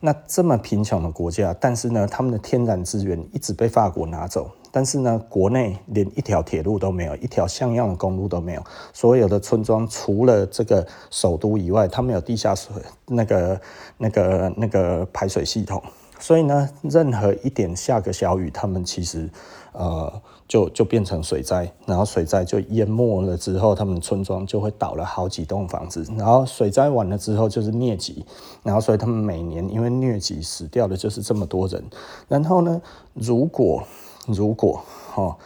[0.00, 4.50] 那这么贫穷的国家，但是呢，他们的天然资源一直被法国拿走。
[4.70, 8.62] 但是呢，国内连一条铁路都没有，一条像样的公路都没有。
[8.92, 12.76] 所有的村庄除了这个首都以外，它没有地下水
[13.06, 13.60] 那个、
[13.96, 15.82] 那个、那个排水系统。
[16.18, 19.30] 所以呢，任何一点下个小雨，他们其实
[19.72, 20.12] 呃
[20.48, 26.06] 就就变成水灾，然后水灾就淹没了之后，他们村庄就会倒了好几栋房子。
[26.16, 28.24] 然后水灾完了之后就是疟疾，
[28.62, 31.82] 然后所以他们每年因为疟疾死掉的就是这么多人。
[32.28, 32.80] 然后呢，
[33.14, 33.82] 如果
[34.26, 34.80] 如果
[35.12, 35.36] 哈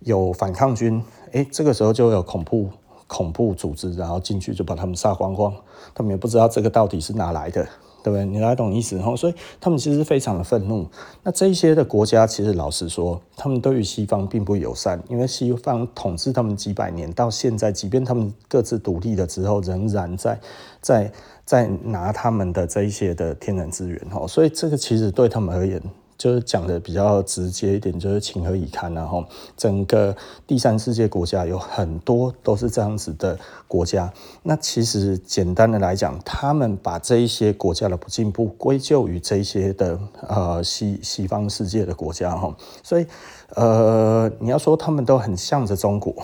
[0.00, 1.02] 有反抗军，
[1.32, 2.68] 哎，这个时候就有恐怖
[3.06, 5.52] 恐怖组织，然后进去就把他们杀光光，
[5.94, 7.66] 他们也不知道这个到底是哪来的，
[8.04, 8.26] 对不对？
[8.26, 9.16] 你来懂意思哈？
[9.16, 10.86] 所以他们其实非常的愤怒。
[11.22, 20.38] 那这一些的国家，其实老实说，他们对于西方并不友善，因为西方统治他们几百年，到现在，即便他们各自独立了之后，仍然在
[20.82, 21.10] 在
[21.46, 25.80] 在拿他们的这一些的天然资源哈，所以这个其实对他们而言。
[26.16, 29.24] 就是讲的比较直接一点，就是情何以堪，然后
[29.56, 34.12] 整个第三世界国家有很多都是这样子的国家。
[34.42, 39.98] 那其实简单的来讲，他们把这一些国家的不进步归咎于这些的
[40.28, 42.54] 呃西西方世界的国家哈。
[42.82, 43.06] 所以
[43.54, 46.14] 呃，你要说他们都很向着中国。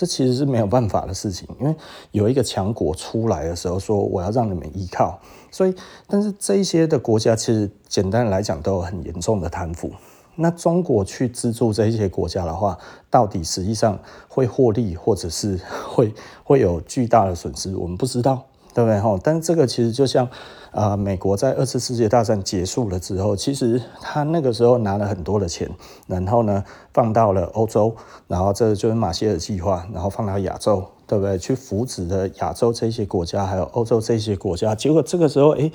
[0.00, 1.76] 这其实是没有办法的事情，因为
[2.10, 5.20] 有一个强国出来的时候说我要让你们依靠，
[5.50, 5.74] 所以
[6.08, 9.92] 但是这一些的国家其实简单来讲都有很严重的贪腐。
[10.36, 12.78] 那中国去资助这一些国家的话，
[13.10, 18.42] 到底实际上会获利，或者是会会有巨大的损失，我们不知道。
[18.72, 19.18] 对不对哈？
[19.22, 20.24] 但这个其实就像，
[20.70, 25.68] 啊、呃，美国在二次世界大战结束了之后，其实他那个时候拿了很多的钱，
[26.06, 27.94] 然后呢放到了欧洲，
[28.28, 31.36] 然后这就是马歇尔计划，然后放到亚洲，对不对？
[31.38, 35.70] 去扶植的亚洲这些国家，还有欧洲这些国家，结果这个时候，哎，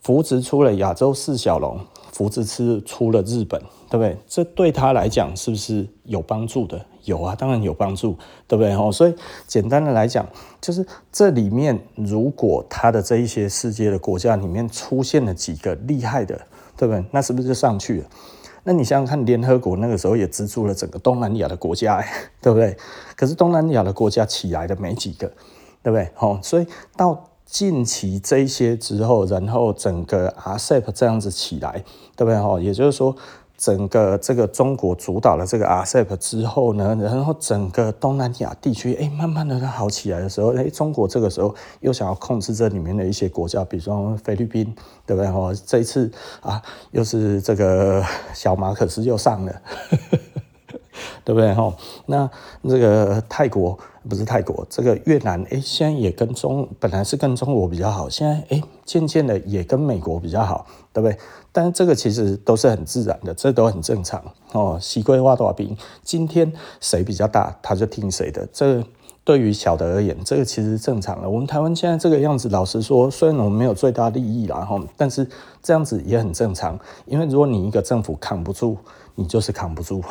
[0.00, 1.78] 扶植出了亚洲四小龙，
[2.12, 4.16] 扶植出出了日本，对不对？
[4.26, 6.80] 这对他来讲是不是有帮助的？
[7.08, 8.72] 有啊，当然有帮助，对不对？
[8.74, 9.14] 哦，所以
[9.46, 10.26] 简单的来讲，
[10.60, 16.38] 就是这里面如果他的这一些世界的国家里面出现了几个厉害的，
[16.76, 17.02] 对不对？
[17.10, 18.06] 那是不是就上去了？
[18.64, 22.04] 那你想想看，联合国那个时候也资助了整个东南亚的国家，
[22.42, 22.76] 对不对？
[23.16, 25.26] 可是东南亚的国家起来的没几个，
[25.82, 26.10] 对不对？
[26.18, 31.82] 哦，所以到近期这些之后，然后整个 RCEP 这样子起来，
[32.14, 32.34] 对不对？
[32.34, 33.16] 哦，也就是说。
[33.58, 44.72] 整个这个中国主导了这个 RCEP 之后呢，然后整个东南亚地区，哎，慢慢的它好起来的时候，哎，中国这个时候又想要控制这里面的一些国家，比如说菲律宾，
[45.04, 45.28] 对不对？
[45.28, 48.02] 哦，这一次啊，又是这个
[48.32, 49.62] 小马可斯又上了。
[51.24, 51.72] 对不对哈？
[52.06, 52.28] 那
[52.64, 53.78] 这个泰国
[54.08, 61.16] 不是泰国，这个越南哎，现在也跟中本来是跟中国比较好，现在哎渐渐的也跟美国比较好，对不对？
[61.52, 64.22] 但是这个其实都是很自然的，这都很正常
[64.52, 64.78] 哦。
[64.80, 68.46] 西归挖大饼，今天谁比较大，他就听谁的。
[68.52, 68.84] 这
[69.24, 71.28] 对于小的而言，这个其实正常的。
[71.28, 75.28] 我们台湾现在这个样子，老实说，虽然我们没有最大利益啦哈，但是
[75.62, 76.78] 这样子也很正常。
[77.06, 78.78] 因为如果你一个政府扛不住，
[79.14, 80.02] 你就是扛不住。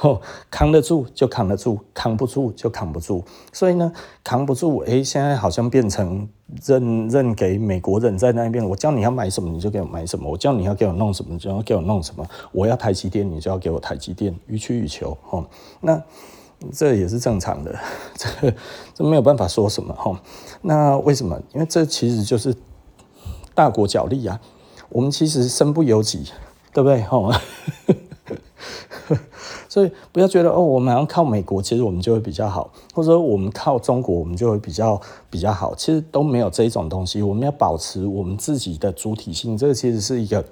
[0.00, 0.20] 哦，
[0.50, 3.24] 扛得住就扛得住，扛不住就扛不住。
[3.52, 3.92] 所以呢，
[4.22, 6.28] 扛不住，哎，现在好像变成
[6.64, 8.64] 认认给美国人在那边。
[8.64, 12.24] 我叫你要买什么，你就给我买什么；我叫你要给我弄什么，你就要给我弄什么。
[12.52, 15.18] 我要台积电，你就要给我台积电，予取予求。
[15.30, 15.44] 哦，
[15.80, 16.00] 那
[16.72, 17.74] 这也是正常的，
[18.14, 18.54] 这
[18.94, 19.92] 这没有办法说什么。
[19.94, 20.20] 哈，
[20.62, 21.36] 那为什么？
[21.52, 22.54] 因为这其实就是
[23.52, 24.40] 大国角力啊。
[24.90, 26.30] 我们其实身不由己，
[26.72, 27.02] 对不对？
[27.02, 27.40] 哈。
[29.68, 35.00] 所以不要觉得哦，我们要靠美国，其实我们就会比较好，或者说我们靠中国，我们就会比较
[35.30, 35.74] 比较好。
[35.74, 37.22] 其实都没有这一种东西。
[37.22, 40.44] 我们要保持我们自己的主体性，这个其实是一个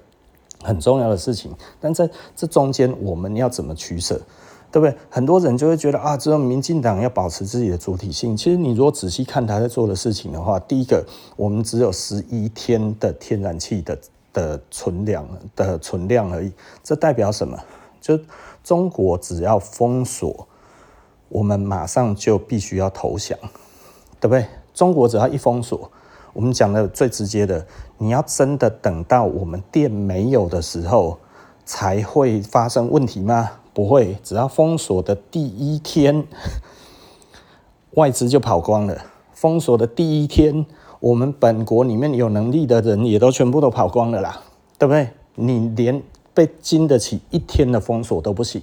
[0.63, 1.51] 很重要的事情。
[1.79, 4.21] 但在这中间，我们要怎么取舍，
[4.71, 4.95] 对不对？
[5.09, 8.37] 很多人就会觉得啊，只有民进党要保持自己的主体性。
[8.37, 11.05] 其实你如果仔细看他在做的事情的话，第一个，
[11.35, 13.97] 我们只有十一天的天然气的
[14.31, 16.51] 的存量的存量而已，
[16.83, 17.57] 这代表什么？
[18.07, 18.23] 就
[18.63, 20.47] 中国只要封锁，
[21.27, 23.37] 我们马上就必须要投降，
[24.21, 24.45] 对不对？
[24.73, 25.91] 中国只要一封锁，
[26.31, 31.17] 我们讲的最直接的，你要真的等到我们店没有的时候
[31.65, 33.51] 才会发生问题吗？
[33.73, 36.25] 不会，只要封锁的第一天，
[37.95, 39.03] 外资就跑光了。
[39.33, 40.65] 封锁的第一天，
[41.01, 44.41] 我们本国里面有能力的人也都全部都跑光了啦，
[44.77, 45.09] 对不对？
[45.35, 46.01] 你连
[46.37, 48.61] 被经得起一天的封锁都不行，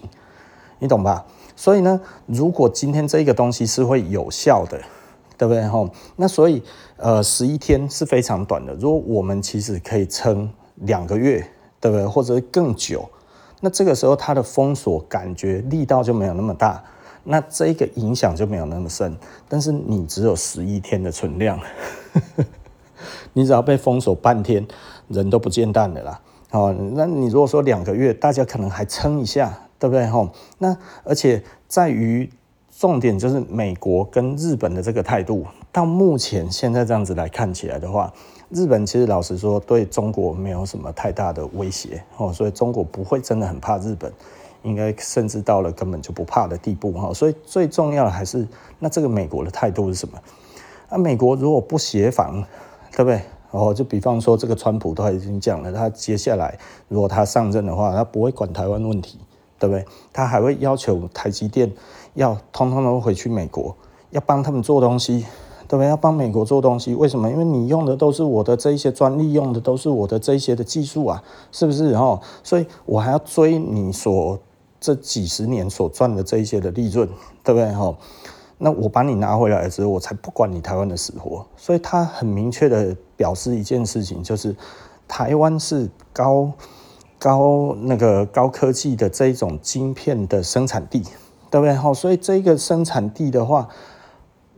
[0.79, 1.27] 你懂吧？
[1.57, 4.81] 所以呢，如果今天这个东西是会有效的，
[5.37, 5.67] 对不对？
[5.67, 6.63] 吼，那所以
[6.99, 8.73] 呃，十一天是非常短的。
[8.75, 11.45] 如果我们其实可以撑两个月，
[11.81, 12.07] 对不对？
[12.07, 13.11] 或者更久，
[13.61, 16.81] 那这个时候它的封锁感觉力道就没有那么大，
[17.25, 19.19] 那这个影响就没有那么深。
[19.49, 21.59] 但是你只有十一天的存量，
[23.35, 24.65] 你只要被封锁半天，
[25.09, 26.21] 人都不见蛋了啦。
[26.55, 30.07] 哦，那你如果说两个月，大家可能还撑一下，对不对？
[30.07, 30.29] 吼，
[30.59, 32.31] 那而且在于
[32.71, 38.13] 重点就是美国跟日本的这个态度，到目前现在这样子来看起来的话，
[38.51, 44.13] 日本其实老实说对中国没有什么太大的威胁，哦，所以中国不会真的很怕日本，
[44.63, 47.13] 应该甚至到了根本就不怕的地步，哈。
[47.13, 48.47] 所以最重要的还是
[48.79, 50.17] 那这个美国的态度是什么？
[50.89, 52.45] 那美国如果不协防，
[52.93, 53.21] 对不对？
[53.57, 59.17] 哦，就比方说这个川普都已经讲了，他接下来如果他上任的话，他不会管台湾问题，
[59.61, 59.85] 对不对？
[60.13, 61.71] 他还会要求台积电
[62.15, 63.77] 要通通都回去美国，
[64.11, 65.25] 要帮他们做东西，
[65.69, 65.87] 对不对？
[65.87, 67.31] 要帮美国做东西，为什么？
[67.31, 71.95] 因为你用的都是我的这一些专利，用的都是我的这一些的技术啊，是不是？
[71.95, 74.37] 哦，所以我还要追你所
[74.81, 77.09] 这几十年所赚的这一些的利润，
[77.45, 77.73] 对不对？
[77.75, 77.97] 哦。
[78.59, 81.45] 那我把你拿回来之后，我才不管你台湾的死活。
[81.57, 84.55] 所以他很明确的表示一件事情，就是
[85.09, 86.53] 台湾是高
[87.19, 91.03] 高那个高科技的这一种晶片的生产地，
[91.51, 91.75] 对不对？
[91.75, 93.69] 好，所以这个生产地的话，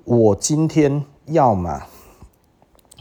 [0.05, 1.83] 我今天要嘛，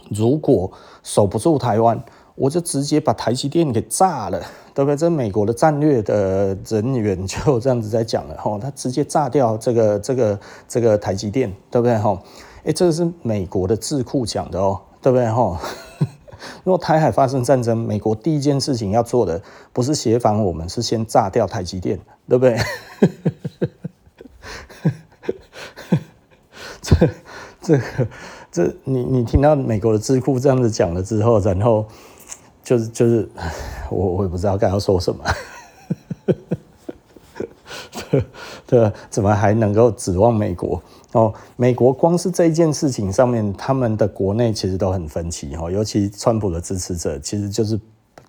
[0.10, 0.72] 如果
[1.04, 2.02] 守不住台湾，
[2.36, 4.42] 我就直接把台积电给炸了。
[4.76, 4.98] 对不对？
[4.98, 12.22] 这美国的战略的人员就 这样子在讲了哈，他直接炸掉这个这个这个台积电，对不对哈？
[12.66, 15.58] 哎，这个是美国的智库讲的哦，对不对哈？
[16.66, 22.58] 如果台海发生战争，美国第一件事情要做的不是协防我们，是先炸掉台积电，对不对？
[26.82, 27.10] 这
[27.62, 27.84] 这个
[28.52, 31.86] 这你你听到美国的智库这样子讲了之后，然后。
[32.66, 33.30] 就是就是，
[33.90, 35.24] 我我也不知道该要说什么，
[38.68, 40.82] 对，怎么还能够指望美国
[41.14, 41.34] 哦？
[41.56, 47.80] 美国光是这一件事情上面，他们的国内其实都很分歧哦，尤其川普的支持者，其实就是。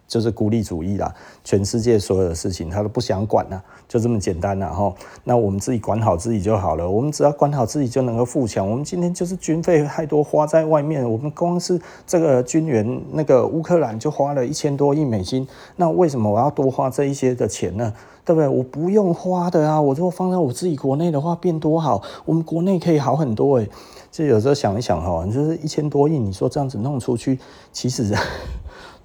[0.08, 1.12] 就是孤立主义啦，
[1.42, 4.92] 全世界所有的事情他都不想管了，就这么简单了哈。
[5.24, 8.68] 那我们自己管好自己就好了，我们只要管好自己就能够富强。
[8.68, 15.46] 我们今天就是军费太多花在外面，我们光是这个军援，那个乌克兰就花了一千多亿美金。
[15.76, 17.92] 那为什么我要多花这一些的钱呢？
[18.24, 18.48] 对不对？
[18.48, 23.68] 我不用花的啊，我如果放在我自己国内的话，变多好，我们国内可以好很多诶。
[24.10, 27.38] 就有时候想一想哈，就是一千多亿，你说这样子弄出去，
[27.72, 28.12] 其实。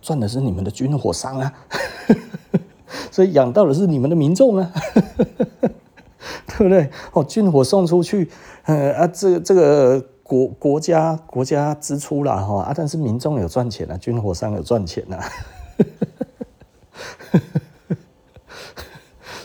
[0.01, 1.53] 赚的是你们的军火商啊，
[3.12, 4.72] 所以养到的是你们的民众啊，
[6.48, 6.89] 对不对？
[7.14, 8.30] 哦，军火送出去，
[8.64, 15.20] 呃啊，这这个国国家国家支出了哈啊，但是民众有赚钱啊，军火商有赚钱啊。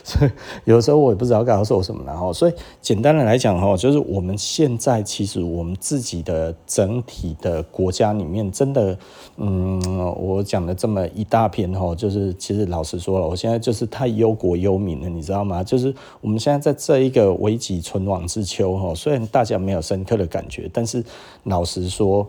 [0.07, 0.31] 所以
[0.65, 8.97] 有时候我也不知道该说什么了哈，所以简单的来讲哈，就是我们现在其实我们自己的整体的国家里面，真的，
[9.37, 9.83] 嗯，
[10.17, 15.65] 我讲了这么一大篇哈，就是其实老实说了，我现在就是太忧国忧民了，你知道吗？
[15.65, 21.05] 就是我们现在在这一个危急存亡之秋哈，虽然大家没有深刻的感觉，但是
[21.43, 22.25] 老实说，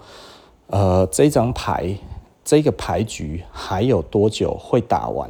[0.65, 1.95] 呃，这张牌
[2.43, 5.30] 这个牌局还有多久会打完？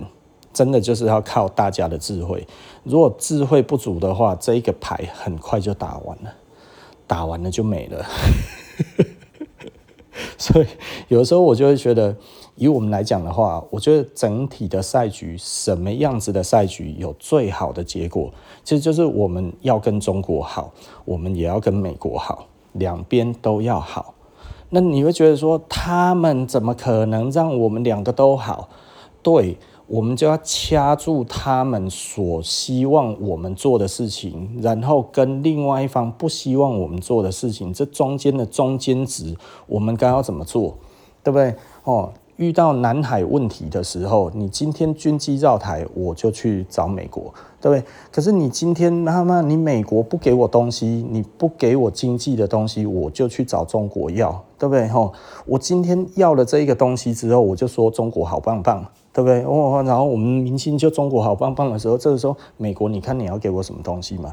[0.57, 2.47] 真的就是要靠大家的智慧，
[2.83, 6.33] 如果智慧不足的话，这一个牌很快就打完了，
[7.05, 8.03] 打完了就没了。
[10.35, 10.65] 所以
[11.09, 12.15] 有时候我就会觉得，
[12.55, 18.33] 以我们来讲的话，我觉得整体的赛局，什么样子的赛局有最好的结果，
[18.63, 20.73] 其实就是我们要跟中国好，
[21.05, 24.15] 我们也要跟美国好，两边都要好。
[24.71, 28.69] 那你会觉得说，他们怎么可能让我们两个都好？
[29.21, 29.59] 对。
[29.87, 39.35] 我们就要掐住他们所希望我们做的事情，然后跟另外一方不希望我们做的事情，这中间的中间值，
[39.65, 40.75] 我们该要怎么做，
[41.23, 41.55] 对不对？
[41.85, 47.83] 哦，遇到南海问题的时候，你今天军机绕台，我就去找美国，对不对？
[48.11, 54.85] 可是你今天他妈你美国不给我东西，你不给我经济的东西，我就去找中国要，对不对？
[54.89, 55.13] 吼，
[55.45, 58.85] 我今天要了这一个东西之后，我就说中国好棒棒，
[59.17, 59.43] 对不对？
[59.45, 64.31] 哦，然后我们明星就中国好棒棒的时候，这个时候美国，你看你要给我什么东西嘛？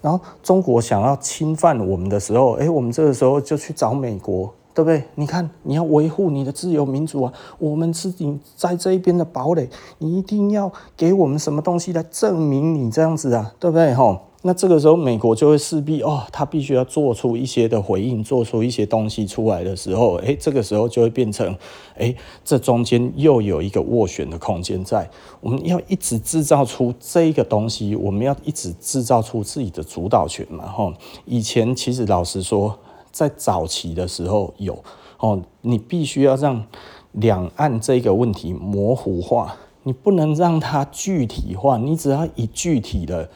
[0.00, 5.02] 然后中国想要侵犯我们的时候，哎，我们这个时候就去找美国，对不对？
[5.16, 9.68] 你看你要维护你的自由民主啊，我们是你在这一边的堡垒，
[9.98, 13.92] 你一定要给我们什么东西来证明你这样子啊，对不对？
[13.94, 14.29] 吼。
[14.42, 21.54] 那这个时候，美国就会势必哦，他必须要做出一些的回应，做出一些东西出来的时候，哎，这个时候就会变成，
[21.94, 25.10] 哎，这中间又有一个斡旋的空间在。
[25.42, 30.90] 我们要一直制造出这一个东西，我们要一直制造出自己的主导权嘛，哈。
[31.26, 32.78] 以前其实老实说，
[33.12, 34.82] 在早期的时候有
[35.18, 36.64] 哦，你必须要让
[37.12, 43.28] 两岸这个问题模糊化，你不能让它具体化，你只要一具体的。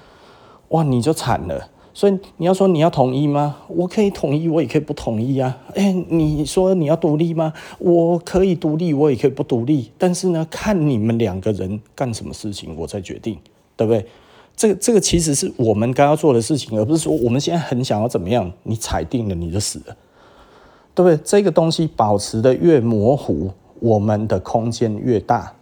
[0.69, 1.71] 哇，你就惨了。
[1.97, 3.57] 所以你要说你要统一吗？
[3.69, 5.57] 我可以统一，我也可以不统一啊。
[5.77, 7.53] 哎，你说你要独立吗？
[7.79, 9.93] 我可以独立，我也可以不独立。
[9.97, 13.39] 但是呢，看你们两个人干什么事情，我再决定，
[13.77, 14.05] 对不对？
[14.57, 19.97] 这个这个其实是我们该要做的事情，而不是说我们现在很想要怎么样，你踩定了你就死了，
[20.97, 21.17] 对不对？
[21.25, 25.55] 这个东西保持得越模糊，我们的空间越大。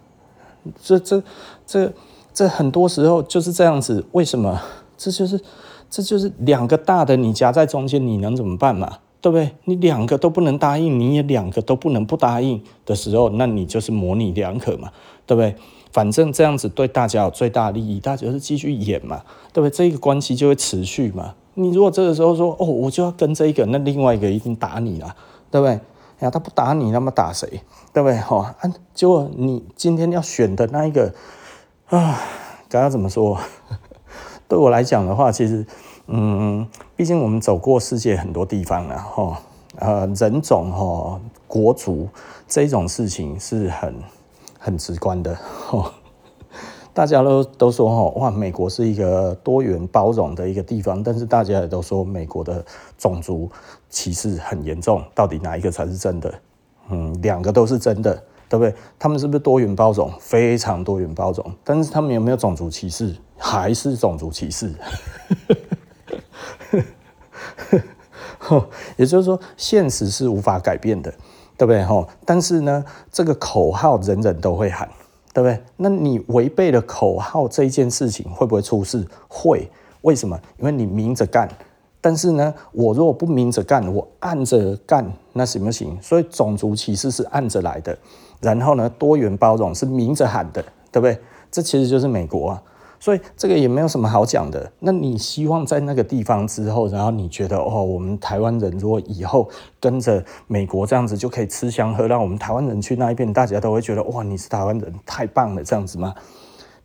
[0.81, 1.21] 这这
[1.67, 1.93] 这
[2.33, 4.59] 这很多时候就是这样子，为什么？
[5.03, 5.41] 这就是，
[5.89, 8.99] 这就是两个大的，你夹在中间，你能怎么办嘛？
[9.19, 9.51] 对不对？
[9.65, 14.91] 你两个都不能答应，你也两个都不能不答应的时候，那你就是模棱两可嘛，
[15.25, 15.55] 对不对？
[15.91, 19.21] 反正这样子对大家有最大利益，大家就是继续演嘛，
[19.53, 19.69] 对不对？
[19.69, 21.35] 这个关系就会持续嘛。
[21.53, 25.15] 你如果这个时候说哦，我就要跟这一个，那另外一个一定打你了，
[25.51, 25.79] 对不对？
[26.19, 27.47] 呀，他不打你，那么打谁？
[27.93, 28.17] 对不对？
[28.17, 31.13] 哈，啊，结果你今天要选的那一个
[31.89, 32.19] 啊，
[32.67, 33.37] 刚刚怎么说？
[34.47, 35.65] 对我来讲的话，其实，
[36.07, 39.41] 嗯，毕竟我们走过世界很多地方了，哈，
[39.77, 42.07] 呃，人种哈，国族
[42.47, 43.95] 这种事情是很
[44.59, 45.33] 很直观的，
[45.69, 45.91] 哈，
[46.93, 52.63] 大家都都说哈，哇，美国是一个多元包容的一个地方，但是大家也都说美国的
[52.97, 53.49] 种族
[53.89, 56.33] 歧视很严重，到底哪一个才是真的？
[56.89, 58.21] 嗯，两个都是真的。
[58.53, 58.75] 对不对？
[58.99, 60.13] 他们是不是多元包容？
[60.19, 63.15] 非常多元包容，但是他们有没有种族歧视？
[63.35, 64.71] 还是种族歧视？
[68.95, 71.11] 也就是说，现实是无法改变的，
[71.57, 71.83] 对不对？
[72.27, 74.87] 但是呢，这个口号人人都会喊，
[75.33, 75.59] 对不对？
[75.77, 79.03] 那你违背了口号这一件事情，会不会出事？
[79.27, 79.67] 会。
[80.01, 80.39] 为什么？
[80.59, 81.49] 因为你明着干。
[81.99, 85.97] 但是呢，我如果不明着干，我暗着干，那行不行？
[86.03, 87.97] 所以种族歧视是暗着来的。
[88.43, 91.17] 然后呢，多元包容是明着喊的，对不对？
[91.49, 92.61] 这其实就是美国啊，
[92.99, 94.71] 所以这个也没有什么好讲的。
[94.79, 99.47] 那你希望在那个地方之后，然后你觉得哦，我们台湾人如果以后
[99.79, 106.15] 跟着美国这样子就可以吃香喝辣，我们台湾人去那一边，大家都会觉得哇，你是台湾人，太棒了，这样子吗？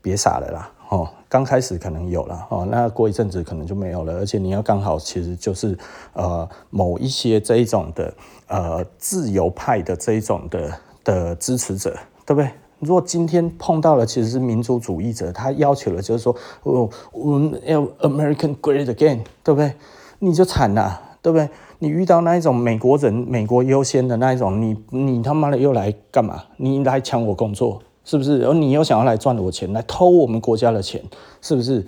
[0.02, 5.76] 别傻了啦，哦，刚开始可能有了，哦，那过一阵子可能就没有了，而且你要刚好其实就是
[6.12, 8.14] 呃某一些这一种的
[8.48, 10.70] 呃自由派的这一种的。
[11.09, 11.96] 的支持者，
[12.26, 12.50] 对不对？
[12.80, 19.72] 如果今天碰到了其实是民族主义者，他要求的就是说，哦，我们要 American Great Again，对不对？
[20.18, 21.48] 你就惨了，对不对？
[21.78, 26.44] 你遇到那一种美国人、美国优先的那一种，你你他妈的又来干嘛？
[26.59, 28.44] 你来抢我工作，是不是？
[28.44, 31.02] 而你又想要来赚我钱，来偷我们国家的钱，
[31.40, 31.84] 是不是？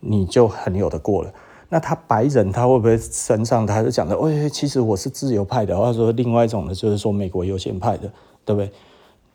[0.00, 1.30] 你就很有得过了。
[1.68, 8.10] 那他白人他会不会身上他就讲的，哎，其实我是自由派的，或者说另外一种呢，就是说美国优先派的。
[8.44, 8.70] 对不对？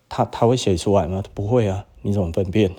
[0.10, 1.22] 他他会写出来吗？
[1.34, 1.86] 不会啊！
[2.02, 2.72] 你怎么分辨？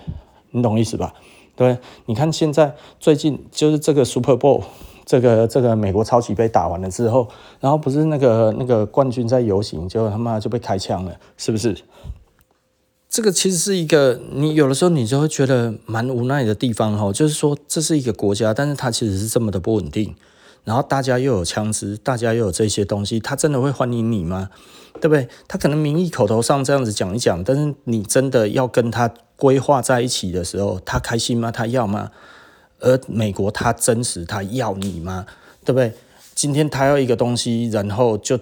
[0.51, 1.13] 你懂意思吧？
[1.55, 1.85] 对不对？
[2.07, 4.63] 你看现在最近就是这个 Super Bowl，
[5.05, 7.27] 这个这个美国超级杯打完了之后，
[7.59, 11.77] 然后不是那个那个冠军在游行，结果他妈就被开枪了，是不是？
[13.09, 20.15] 这个其实是一个你有的时候你就会觉得蛮无奈的地方哈，就是说这是一个国家，但是它其实是这么的不稳定，
[20.63, 24.49] 然后大家又有枪支，大家又有这些东西，他真的会欢迎你吗？
[24.99, 25.27] 对不对？
[25.47, 31.51] 他可能名义口头上这样子讲一讲，但是你真的要跟他规划在一起的时候，他开心吗？
[31.51, 32.11] 他要吗？
[32.79, 35.25] 而美国他真实他要你吗？
[35.65, 35.93] 对不对？
[36.35, 38.39] 今天他要一个东西，然后就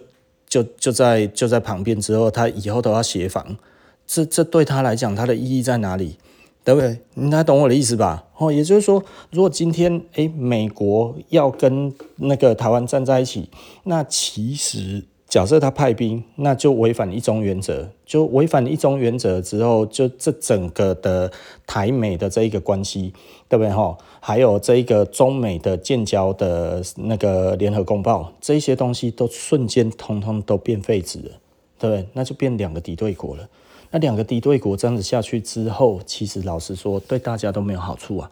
[0.47, 3.57] 就就在就在旁边之后，他以后都要协防，
[4.05, 6.17] 这这对他来讲，他的意义在哪里？
[6.63, 6.99] 对不对？
[7.13, 8.25] 你还懂我的意思吧？
[8.37, 13.49] 哦，也就是说，如果今天诶美国要跟那个台湾站在一起，
[13.83, 15.05] 那其实。
[15.27, 21.29] 假设他派兵，那就违反一中原则，就违反一中原则之后，就这整个的
[21.65, 23.13] 台美的这一个关系，
[23.49, 23.97] 对不对哈？
[24.21, 31.31] 还有这一个中美的建交的那个联合公报，这些东西都瞬间通通都变废纸了，
[31.77, 32.07] 对不对？
[32.13, 33.49] 那就变两个敌对国了。
[33.91, 38.31] 那两个敌对国这样子下去之后，其实老实说，对大家都没有好处啊。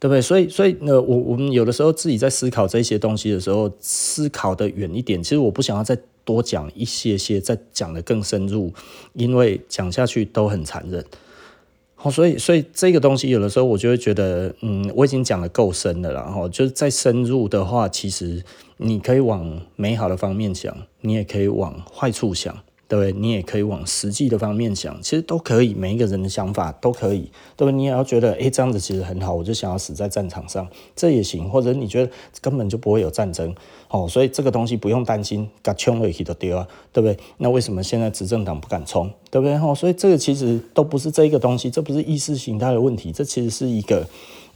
[0.00, 0.20] 对不对？
[0.22, 5.22] 所以，所以呢，我我们有的时候自己在思考这些东西的时候，思考的远一点。
[5.22, 8.72] 其实我不想要再多讲一些些，再讲的更深入，
[9.14, 11.04] 因为讲下去都很残忍。
[11.96, 18.40] 好，所以，所以这个东西有的时候我就会觉得，嗯，我已经讲的够深了，然后就是再深入的话，其实
[18.76, 22.56] 你可以往美好的方面想，你也可以往坏处想。
[22.88, 23.12] 对不对？
[23.12, 25.74] 你也可以往实际的方面想，其实都可以。
[25.74, 27.72] 每一个人的想法都可以，对不对？
[27.72, 30.66] 你也要觉得，诶，这样子其实很好，我就想要死在战场上，
[30.96, 31.48] 这也行。
[31.50, 32.10] 或者你觉得
[32.40, 33.54] 根本就不会有战争，
[33.90, 37.18] 哦，所以这个东西不用担心，敢冲回去都丢啊，对不对？
[37.36, 39.54] 那为什么现在执政党不敢冲，对不对？
[39.56, 44.06] 哦，所以这个其实都不是这一个东西，这不是意识形态的问题，这其实是一个。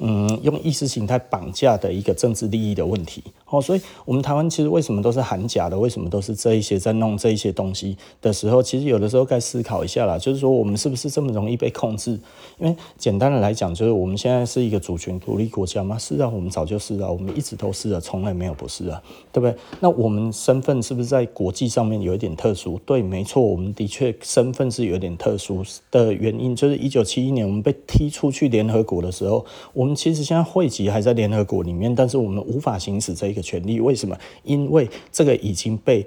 [0.04, 3.22] 嗯，用意识形态绑架的一个政治利益的问题，
[3.52, 5.78] 哦，所以我们台湾其实为什么都是含假的？
[5.78, 12.18] 为什么都是这一些在弄这一些东西的时候，其实有的时候该思考一下啦，就是说我们是不是这么容易被控制？
[12.58, 15.96] 因为简单的来讲，就是我们现在是一个主权独立国家吗？
[15.96, 19.56] 是啊，我们早就是啊，我们一直都是啊，从来没有不是啊，对不对？
[19.80, 22.80] 那我们身份是不是在国际上面有一点特殊？
[22.84, 29.92] 对，没错，我们的确身份是有点特殊的原因，就是一九七一年我们被踢出去联合国的时候，我们。
[29.94, 33.80] 其实现在会籍还在联合国里面，但是我们无法行使这个权利。
[33.80, 34.16] 为什么？
[34.44, 36.06] 因为这个已经被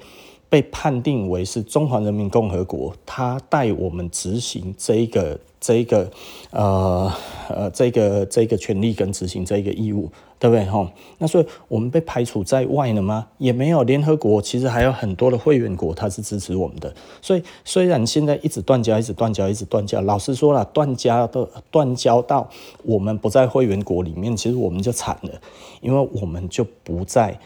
[0.50, 6.12] 被判定为是中华人民共和国，他代我们执行这一个这一个
[6.52, 7.12] 呃
[7.50, 10.10] 呃这个这个权利跟执行这一个义务。
[10.38, 10.66] 对不对？
[10.66, 13.26] 哈，那所以我们被排除在外了吗？
[13.38, 13.84] 也没有。
[13.84, 16.94] 联合国其实还有很多的会员国，它是支持我们的。
[17.22, 22.48] 所以虽然现在一直断交，一直断交，一直断交，老实说了，断交的断交到
[22.84, 25.32] 我们不在会员国里面，其实我们就惨了，
[25.80, 27.40] 因为我们就不在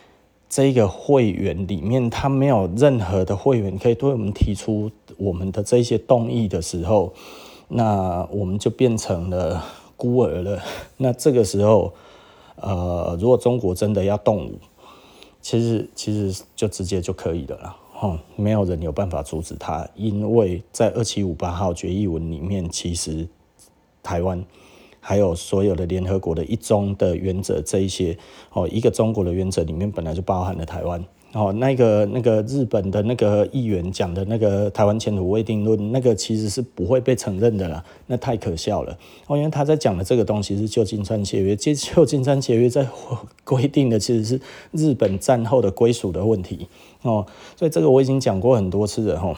[0.50, 7.14] 这个会员里面，他没有任何的会员可以对我们提出我们的这些动议的时候，
[7.70, 9.64] 那我们就变成了
[9.96, 10.62] 孤儿了。
[10.98, 11.94] 那这个时候。
[12.62, 14.60] 呃，如果中国真的要动武，
[15.40, 23.30] 其实其实就直接就可以的了，哼，没有人有办法阻止他，因为在二七五八号决议文里面，其实
[24.04, 24.44] 台湾
[25.00, 28.18] 还有所有的联合国的一中的原则这一些，
[28.52, 31.02] 哦，一个中国的原则里面本来就包含了台湾。
[31.34, 38.98] 哦，那个那个日本的那个议员讲的那个台湾前途未定论，那个其实是不会被承认的啦，那太可笑了。
[39.28, 42.88] 哦，因为他在讲的这个东西是旧金山协约，旧金山协约在
[43.44, 46.68] 规定的其实是日本战后的归属的问题。
[47.04, 47.26] 哦，
[47.56, 49.38] 所以这个我已经讲过很多次了哦。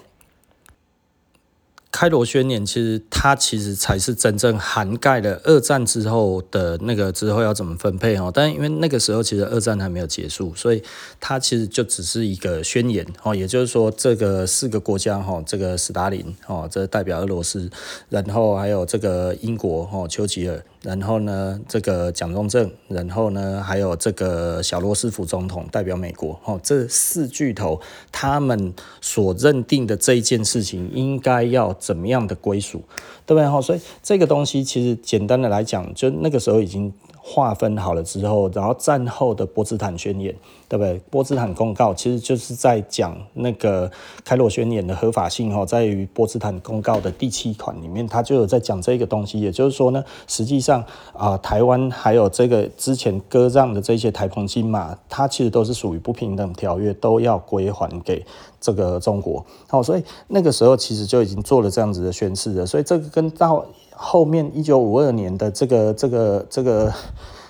[2.01, 10.81] 开罗宣言其实它其实才是真正涵盖了二战之后的那个之后要怎么分配哦，但因为那个时候其实二战还没有结束，所以
[11.19, 17.69] 它其实就只是一个宣言哦，也就是说这个四个国家哈，这个斯大林哦，这代表俄罗斯，
[18.09, 20.59] 然后还有这个英国哦，丘吉尔。
[20.81, 27.79] 然后呢，这个蒋中正，然后呢，还有这个小罗斯福总统代表美国，哦，这四巨头
[28.11, 32.83] 他们所认定的这一件事情，应该要怎么样的归属，
[33.25, 33.47] 对不对？
[33.47, 36.91] 哈，所以这个东西其实简单的来讲，就那个时候已经。
[37.33, 40.35] 划分好了之后，然后战后的波茨坦宣言，
[40.67, 40.99] 对不对？
[41.09, 43.89] 波茨坦公告其实就是在讲那个
[44.25, 49.39] 开罗宣言的合法性哦，在于波茨坦公告的第七款里面，他就有在讲这个东西。
[49.39, 58.25] 也就是说呢，实际上啊、台湾还有这个之前割让的这些台澎金马，它其实都是属于不平等条约，都要归还给
[58.59, 59.45] 这个中国。
[59.69, 62.65] 好，所以那个时候其实就已经做了这样子的宣示了。
[62.65, 63.65] 所以这个跟到。
[64.03, 66.91] 后面一九五二年的这个这个这个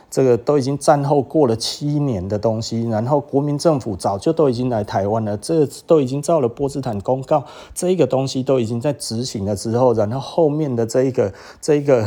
[0.10, 12.06] 这个都已经战后过了七年的东西，然后国民政府早就都已经来台湾了，这都已经照了波茨坦公告，这一个东西都已经在执行了之后，然后后面的这一个这一个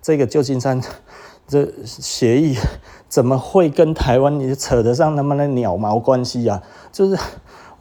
[0.00, 0.80] 这个旧金山
[1.46, 2.56] 这协议
[3.10, 6.62] 怎么会跟台湾你扯得上那么的鸟毛关系啊？
[6.90, 7.18] 就是。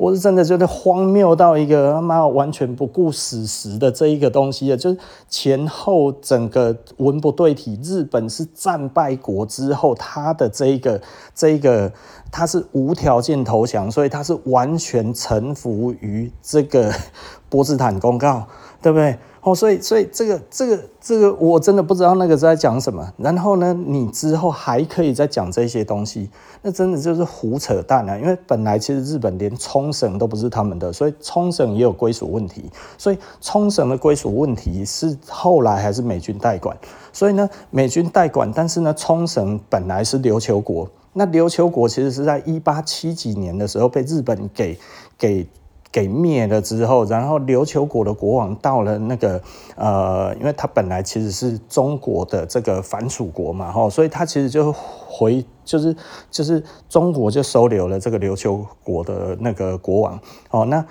[0.02, 4.97] 我是真的觉得荒谬到一个他妈完全不顾史实的这一个东西啊，就是
[5.30, 7.80] 前后整个文不对题。
[7.84, 10.99] 日本是战败国之后，他的这一个
[11.36, 11.93] 这一个
[12.32, 16.91] 他是无条件投降，所以他是完全臣服于这个
[17.47, 18.47] 波茨坦公告。
[18.84, 19.16] 对不对？
[19.44, 23.12] 哦，所以所以这个这个这个我真的不知道那个在讲什么。
[23.18, 26.30] 然后呢，你之后还可以再讲这些东西，
[26.62, 28.16] 那真的就是胡扯淡啊！
[28.20, 32.70] 因为本来其实日本连冲绳都不是他们的，所以冲绳也有归属问题。
[33.00, 36.78] 所以冲绳的归属问题是后来还是美军代管。
[37.12, 40.88] 所以呢，美军代管，但是呢，冲绳本来是琉球国。
[41.14, 44.78] 那琉球国其实是在一八七几年的时候被日本给
[45.18, 45.46] 给
[45.92, 49.42] 给灭了之后，然后琉球国的国王到了那个
[49.76, 55.96] 呃，因为他本来其实是中国的这个藩属国嘛，吼，所以他其实就回就是
[56.30, 60.20] 就是中国就收留了这个琉球国的那个国王，
[60.52, 60.86] 哦，那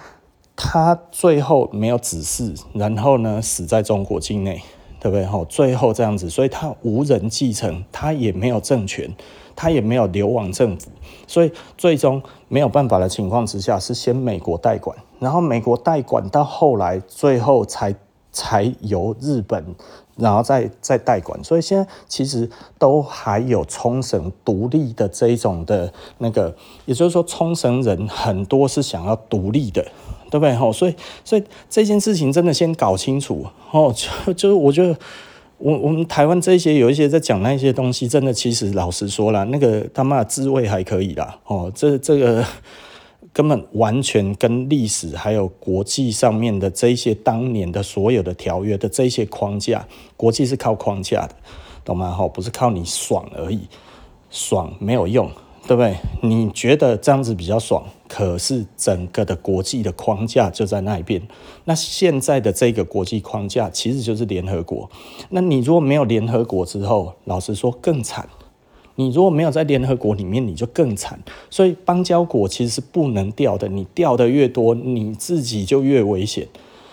[0.55, 4.61] 他最后没有子嗣，然后呢死在中国境内，
[5.01, 5.25] 对不对？
[5.25, 9.11] 吼，最后这样子，所以他无人继承，他也没有政权。
[9.61, 10.89] 他也没有流亡政府，
[11.27, 17.95] 所以最终没有办法的情况之下，是先美国代管，然后美国代管到后来，最后才
[18.33, 19.63] 才由日本，
[20.17, 21.45] 然后再再代管。
[21.45, 22.49] 所以现在其实
[22.79, 26.57] 都还有冲绳独立的这一种的那个，
[26.87, 29.83] 也就是说，冲绳人很多是想要独立的，
[30.31, 30.57] 对不对？
[30.57, 34.99] 吼，所以所以这件事情真的先搞清楚哦，就就是我觉得。
[35.61, 42.45] 我我们台湾这些有一些在讲那些东西，真的其实老实说啦，那个他妈滋味还可以啦，哦，这这个
[43.33, 49.87] 根本完全跟历史还有国际上面的这些当年的所有的条约的这些框架，
[50.17, 51.35] 国际是靠框架的，
[51.85, 52.11] 懂吗？
[52.11, 53.61] 哈，不是靠你爽而已，
[54.31, 55.31] 爽没有用。
[55.69, 55.95] 对不对？
[56.23, 61.23] 你觉得这样子比较爽，可是整个的国际的框架就在那一边。
[61.65, 64.91] 那现在的这个国际框架其实就是联合国。
[65.29, 68.29] 那你如果没有联合国之后，老实说更惨。
[68.97, 71.23] 你如果没有在联合国里面，你就更惨。
[71.49, 76.49] 所以邦交国其实是不能调的，你调的越多，你自己就越危险。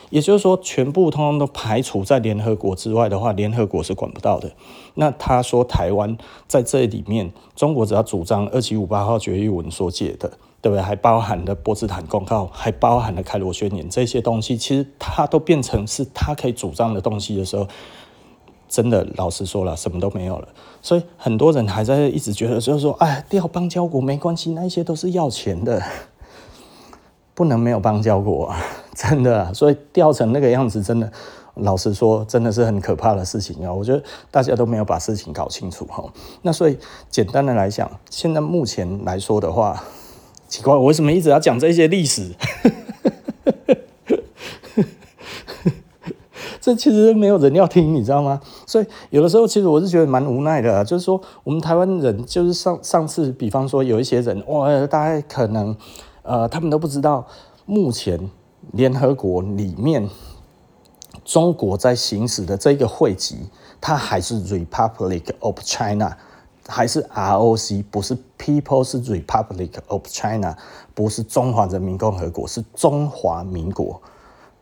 [0.09, 4.49] 也就是说，全部通通都排除在联合国之外的话，联合国是管不到的。
[4.93, 10.31] 那他说台湾在这里面，中国只要主张二七五八号决议文所解的，
[10.61, 10.81] 对不对？
[10.81, 17.67] 还包含了波茨坦公告，还包含了开罗宣言这些东西，其实它都变成是他可以主张的东西的时候，
[18.67, 20.47] 真的老实说了，什么都没有了。
[20.81, 25.81] 所以很多人还在一直觉得，就是说，哎，掉邦交国没关系，那些都是要钱的。
[27.33, 28.57] 不能没有邦交国啊，
[28.95, 31.11] 真的，所以掉成那个样子，真的，
[31.53, 33.71] 老实说，真的是很可怕的事情啊！
[33.71, 36.03] 我觉得大家都没有把事情搞清楚哈。
[36.41, 36.75] 那所以
[37.11, 39.83] 简单的来讲，现在目前来说的话，
[40.47, 42.31] 奇怪，我为什么一直要讲这些历史？
[46.59, 48.41] 这其实没有人要听，你知道吗？
[48.65, 55.75] 所以有的时候，其实我是觉得蛮无奈的，就是说我们台湾人，就是上上次，比方说有一些人，哇，大概可能。
[56.23, 57.25] 呃，他们都不知道，
[57.65, 58.29] 目前
[58.73, 60.09] 联合国里面，
[61.23, 63.37] 中国在行使的这个会籍，
[63.79, 66.17] 它还是 Republic of China，
[66.67, 70.55] 还是 ROC，不是 People's Republic of China，
[70.93, 74.01] 不是中华人民共和国，是中华民国，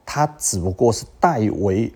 [0.05, 1.91] 它只不过是代为。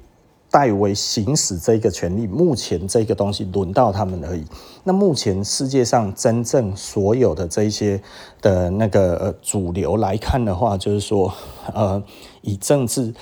[0.52, 4.44] 代为行使这个权利，目前这个东西轮到他们而已。
[4.84, 8.02] 那目前世界上真正所有的这些
[8.42, 11.32] 的那个主流来看的话，就是说，
[11.72, 12.02] 呃，
[12.42, 13.14] 以政治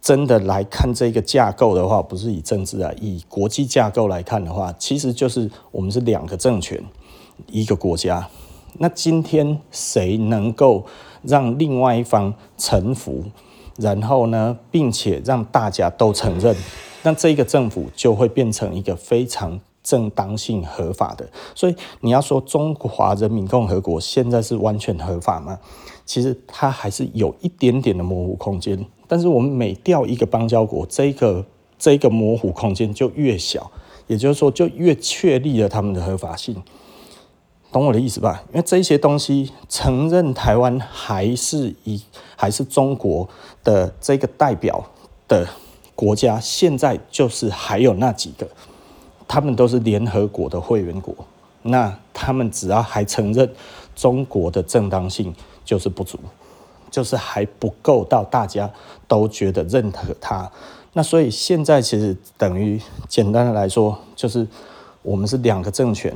[0.00, 6.82] 真的来看这个架构的话，不是以政治啊，以国际架构来看的话，其实就是我们是两个政权，
[7.48, 8.28] 一个国家。
[8.78, 10.86] 那今天谁能够
[11.22, 13.24] 让另外一方臣服？
[13.76, 16.54] 然后呢，并且让大家都承认，
[17.02, 21.28] 那这个政府就会变成一个非常正当性合法的。
[21.54, 25.58] 所以你要说中华人民共和国现在是完全合法吗？
[26.04, 28.84] 其实它还是有一点点的模糊空间。
[29.08, 31.44] 但是我们每掉一个邦交国，这个
[31.78, 33.70] 这个模糊空间就越小，
[34.06, 36.62] 也就是说就越确立了他们的合法性。
[37.72, 38.44] 懂我的意思吧？
[38.52, 42.02] 因为这些东西承认台湾还是以
[42.36, 43.28] 还是中国
[43.62, 44.82] 的这个代表
[45.26, 45.46] 的
[45.94, 48.48] 国家，现在就是还有那几个，
[49.26, 51.14] 他们都是联合国的会员国。
[51.62, 53.50] 那他们只要还承认
[53.94, 55.34] 中国的正当性，
[55.64, 56.18] 就是不足，
[56.90, 58.70] 就是还不够到大家
[59.06, 60.50] 都觉得认可他。
[60.92, 64.46] 那所以现在其实等于简单的来说，就是
[65.02, 66.14] 我们是两个政权。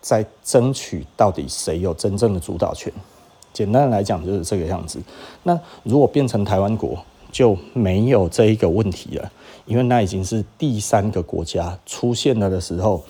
[0.00, 2.90] 在争取到底谁有真正的主导权？
[3.52, 5.02] 简单的来讲就是这个样子。
[5.42, 6.96] 那如果变成台湾国，
[7.32, 9.30] 就没有这一个问题了，
[9.66, 13.02] 因为那已经是第三个国家出现了的时候，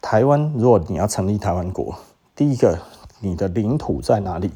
[0.00, 1.94] 台湾如果你要成立台湾国，
[2.34, 2.76] 第一个
[3.20, 4.50] 你的领土在哪里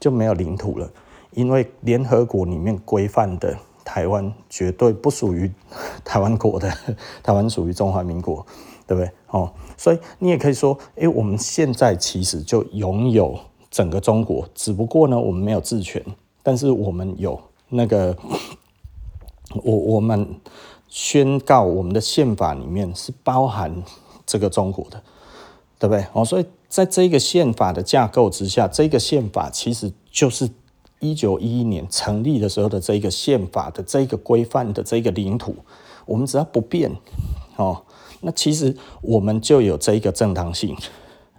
[0.00, 0.90] 就没有领土了，
[1.34, 5.50] 因为联合国里面规范的台湾绝对不属于
[6.04, 6.70] 台湾国的，
[7.22, 8.44] 台湾属于中华民国，
[8.86, 9.10] 对不对？
[9.28, 13.38] 哦，所以你也可以说，哎，我们现在其实就拥有
[13.70, 16.04] 整个中国，只不过呢，我们没有治权，
[16.42, 18.16] 但是我们有那个，
[19.64, 20.36] 我我们
[20.86, 23.82] 宣告我们的宪法里面是包含
[24.26, 25.02] 这个中国的，
[25.78, 26.04] 对不对？
[26.12, 30.48] 哦，所以在这个宪法的架构之下，这个宪法其实就是。
[31.02, 35.56] 一九一一年成立的时候的这个宪法的这个规范的这个领土，
[36.06, 36.92] 我们只要不变
[37.56, 37.82] 哦，
[38.20, 40.76] 那其实我们就有这个正当性，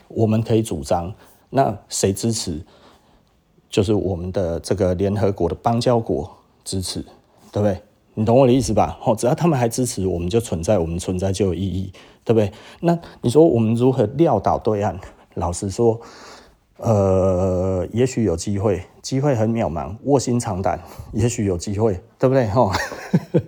[0.10, 1.12] 我们可以主张。
[1.50, 2.62] 那谁支持？
[3.70, 6.30] 就是我们的这个联合国的邦交国
[6.66, 7.02] 支持，
[7.52, 7.82] 对不对？
[8.16, 9.00] 你懂我的意思吧？
[9.06, 11.92] 哦，只要他们还支持，我们就存在，我们存在就有意义，
[12.26, 12.52] 对不对？
[12.82, 15.00] 那你说我们如何撂倒对岸？
[15.36, 16.02] 老实说。
[16.86, 20.78] 呃，也许有机会，机会很渺茫，卧薪尝胆，
[21.14, 22.46] 也许有机会，对不对？
[22.48, 22.70] 哈，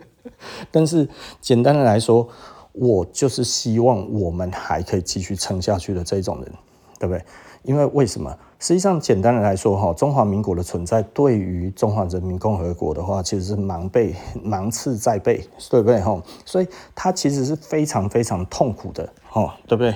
[0.71, 1.05] 但是
[1.41, 2.25] 简单的来说，
[2.71, 6.51] 我就是希望我们还可以继续撑下去的这种人，
[6.97, 7.21] 对不对？
[7.63, 8.33] 因为为什么？
[8.57, 15.99] 实际上，简单的来说，哈，中华民国的存在对于中华人民共和国的话，其实是芒背、芒刺在背，对不对？
[15.99, 19.93] 哈，所以它其实是非常非常痛苦的，哈，对不对？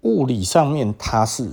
[0.00, 1.48] 物理上面它是。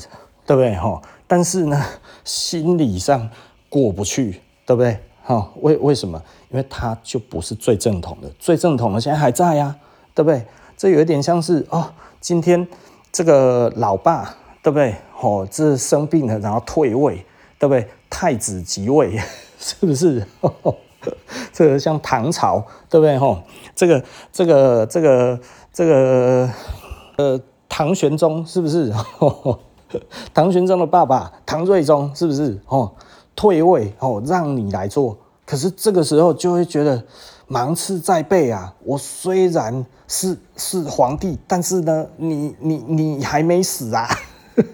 [0.45, 1.01] 对不对哈？
[1.27, 1.83] 但是呢，
[2.23, 3.29] 心理上
[3.69, 5.49] 过不去，对不对哈？
[5.61, 6.21] 为为什么？
[6.51, 9.75] 因为他就不是最正统的，最正统的现在还在呀，
[10.13, 10.45] 对不对？
[10.77, 12.65] 这有一点像是哦，今天
[13.11, 14.95] 这个老爸，对不对？
[15.19, 17.25] 哦，这生病了，然后退位，
[17.57, 17.87] 对不对？
[18.09, 19.19] 太子即位，
[19.57, 20.25] 是不是？
[21.51, 23.43] 这个像唐朝，对不对哈？
[23.75, 25.39] 这个这个这个
[25.73, 26.49] 这个
[27.17, 28.91] 呃，唐玄宗是不是？
[28.91, 29.59] 呵 呵
[30.33, 32.91] 唐玄宗的爸爸唐睿宗是不是哦？
[33.35, 35.17] 退位哦，让你来做。
[35.45, 37.03] 可是这个时候就会觉得
[37.47, 38.73] 芒刺在背啊！
[38.83, 44.07] 我虽然是是皇帝，但是呢，你你你还没死啊！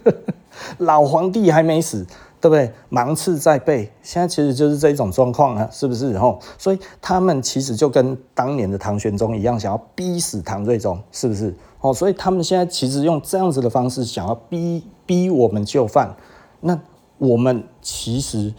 [0.77, 2.05] 老皇帝还没死，
[2.39, 2.71] 对不对？
[2.87, 6.13] 芒刺在背，现在其实就是这种状况啊，是不是？
[6.15, 11.53] 哦，所以他们其实就跟当年的唐玄宗一样，想要逼死唐睿宗，是不是？
[11.81, 16.15] 哦，所以他们现在其实用这样子的方式，想要逼逼我们就范，
[16.61, 16.79] 那
[17.17, 18.53] 我们其实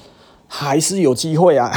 [0.47, 1.73] 还是有机会啊，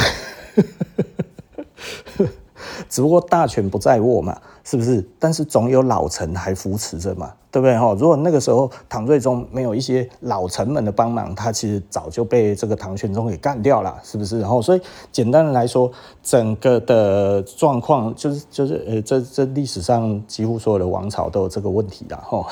[2.90, 4.38] 只不过大权不在握嘛。
[4.68, 5.08] 是不是？
[5.20, 7.94] 但是总有老臣还扶持着嘛，对不对哈？
[7.96, 14.40] 如果那个时候唐睿宗没有一些老臣们的帮忙，他其实早就被这个唐玄宗给干掉了，是不是？
[14.40, 14.80] 然后，所以
[15.12, 15.88] 简单的来说，
[16.20, 22.44] 整个的状况就是就是呃，这这历史上几乎所有的王朝都有这个问题的哈。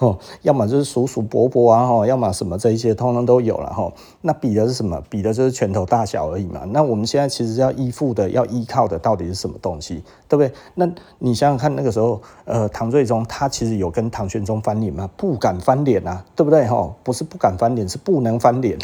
[0.00, 3.92] 哦，要么就是叔叔伯伯啊，哈，要么什么这一些通通都有了哈。
[4.22, 5.00] 那比的是什么？
[5.10, 6.62] 比的就是拳头大小而已嘛。
[6.68, 10.52] 那我们现在其实要依附的、要依靠的到底是什么东西，对不对？
[10.74, 15.08] 那你想想看，那个时候，呃，唐睿宗他其实有跟唐玄宗翻脸吗？
[15.18, 16.66] 不敢翻脸啊，对不对？
[16.66, 18.78] 哈，不是不敢翻脸，是不能翻脸。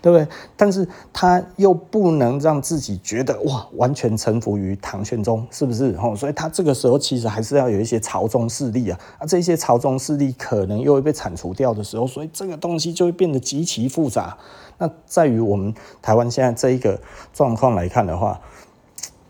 [0.00, 0.26] 对不对？
[0.56, 5.96] 但是他又不能让自己觉得哇，完全臣服于唐玄宗，是不是？
[6.00, 14.36] 哦，所以他这个时候其实还是要有一些朝中势力啊，啊，这些朝中势力可能又会被铲除掉的时候，所以这个东西就会变得极其复杂。
[14.78, 15.72] 那在于我们
[16.02, 17.00] 台湾现在这一个
[17.32, 18.40] 状况来看的话，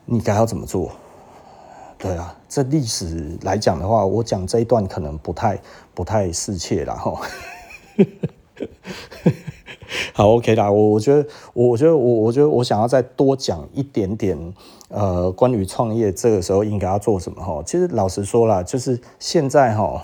[0.07, 0.91] 你该要怎么做？
[1.97, 5.59] 对啊，这历史来讲的话，我讲这一段可能不太
[5.95, 7.21] 不太适切了哈。
[10.13, 14.55] 好，OK 啦，我我觉得，我觉得，我我觉得，我想要再多讲一点点，
[14.89, 17.63] 呃，关于创业这个时候应该要做什么哈。
[17.65, 20.03] 其实老实说啦，就是现在哈，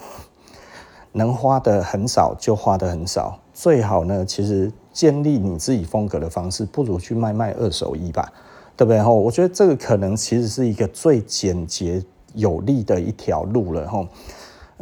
[1.12, 8.32] 能花的很少就花的很少，最好呢，其实建立你自己风格的方式，不如去卖卖二手衣吧，
[8.76, 9.10] 对不对哈？
[9.10, 12.02] 我觉得这个可能其实是一个最简洁
[12.34, 14.06] 有力的一条路了哈。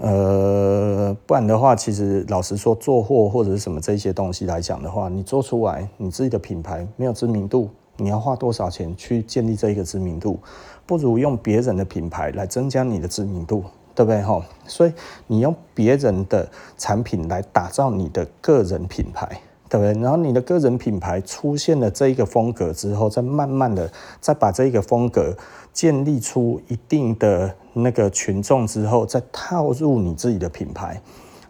[0.01, 10.38] 呃，不然的话，其实老实说，做货或者是什么这些东西来讲的话，你做出来，你自己的品牌没有知名度，你要花多少钱去建立这一个知名度？
[10.86, 14.22] 不如用别人的品牌来增加你的知名度，对不对？
[14.22, 14.92] 哈，所以
[15.26, 19.26] 你用别人的产品来打造你的个人品牌，
[19.68, 20.01] 对不对？
[20.01, 23.90] 然后你的个人品牌出现了这一个风格之后，再慢慢的
[24.20, 25.36] 再把这一个风格。
[25.70, 31.01] 建立出一定的那个群众之后，再套入你自己的品牌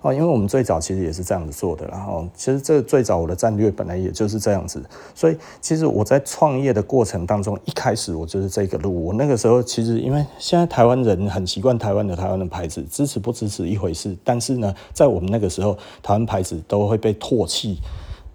[0.00, 4.80] 哦，因为我们最早其实也是这样子做的，然后其实这最早我的战略本来也就是这样子，
[5.12, 9.06] 所以其实我在创业的过程当中，一开始我就是这个路。
[9.06, 17.80] 我那个时候其实因为现在台湾人很习惯台湾的台湾的牌子，支持不支持一回事，但是呢，在我们那个时候，台湾牌子都会被唾弃。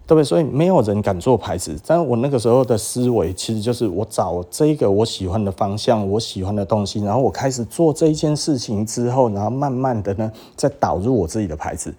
[0.06, 0.24] 对不对？
[0.24, 1.76] 所以没有人敢做牌子。
[1.86, 11.94] 但我那个时候的思维其实就是我找这个我喜欢的方向，我喜欢的东西，然后我开始做这一件事情之后，然后慢慢的呢，再导入我自己的牌子。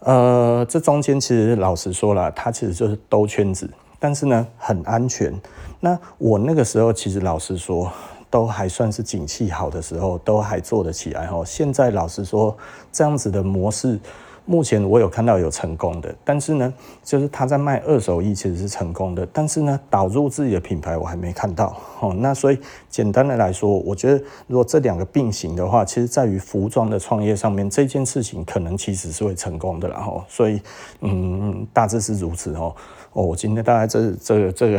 [0.00, 3.68] 呃，这中间其实老实说了，它其实就是兜圈子，
[3.98, 5.32] 但是呢很安全。
[5.80, 7.90] 那我那个时候其实老实说，
[8.28, 11.44] 都还算是景气好的时候，都还做得起来哈。
[11.44, 12.56] 现在老实说，
[12.92, 13.98] 这样子的模式。
[14.46, 16.72] 目前我有看到有成功的，但是呢，
[17.02, 22.14] 就是他在卖二手衣其实是成功的，但是呢，导入自己的品牌我还没看到哦。
[22.16, 30.62] 那所以简单的来说，我觉得如果这两个并行的话，其实在于服装的创业上面，这件事情可能其实是会成功的，然后所以
[31.00, 32.72] 嗯，大致是如此哦。
[33.14, 34.78] 哦，我今天大概这这个这个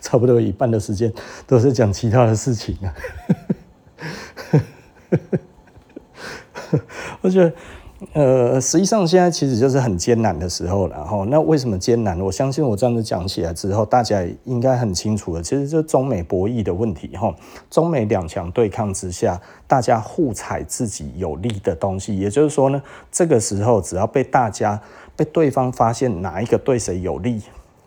[0.00, 1.12] 差不多一半的时间
[1.48, 2.94] 都是讲其他的事情啊，
[7.22, 7.52] 我觉得。
[8.14, 12.18] 呃，实际上现在其实就是很艰难的时候了，然后那为什么艰难？
[12.18, 15.42] 我相信我这样子讲起来之后，大家应该很清楚了。
[15.42, 17.34] 其实就中美博弈的问题，哈，
[17.68, 22.18] 中美两强对抗之下，大家互踩自己有利的东西。
[22.18, 22.82] 也就是说呢，
[23.12, 24.80] 这个时候只要被大家
[25.14, 27.42] 被对方发现哪一个对谁有利，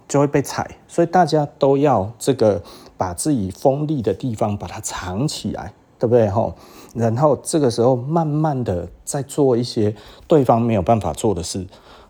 [0.08, 0.70] 就会被踩。
[0.88, 2.62] 所以大家都要这个
[2.96, 5.74] 把自己锋利的地方把它藏起来。
[6.00, 6.28] 对不对？
[6.28, 6.54] 吼，
[6.94, 9.96] 然后这个时候慢慢的在做一些
[10.28, 11.66] 对方没有办法做的事，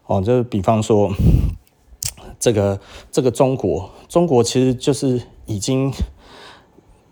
[0.05, 1.09] 哦，就比方说，
[2.39, 2.79] 这个
[3.11, 5.91] 这个中国，中国其实就是已经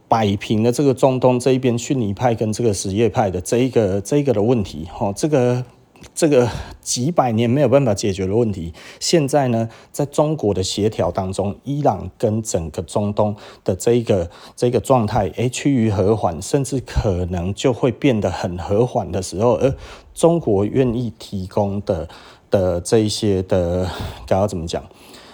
[0.08, 5.66] 摆平了这个中东这一边逊尼派跟这个什叶派的这一个这一个的问题，哦，这个。
[6.14, 6.50] 这个
[6.82, 19.74] 几百年没有办法解决的问题，现在呢，在中国的协调当中，伊朗跟整个中东的这一个这个状态，诶，趋于和缓，甚至可能就会变得很和缓的时候，而
[20.14, 22.08] 中国愿意提供的
[22.50, 23.90] 的这一些的，
[24.26, 24.84] 该要怎么讲？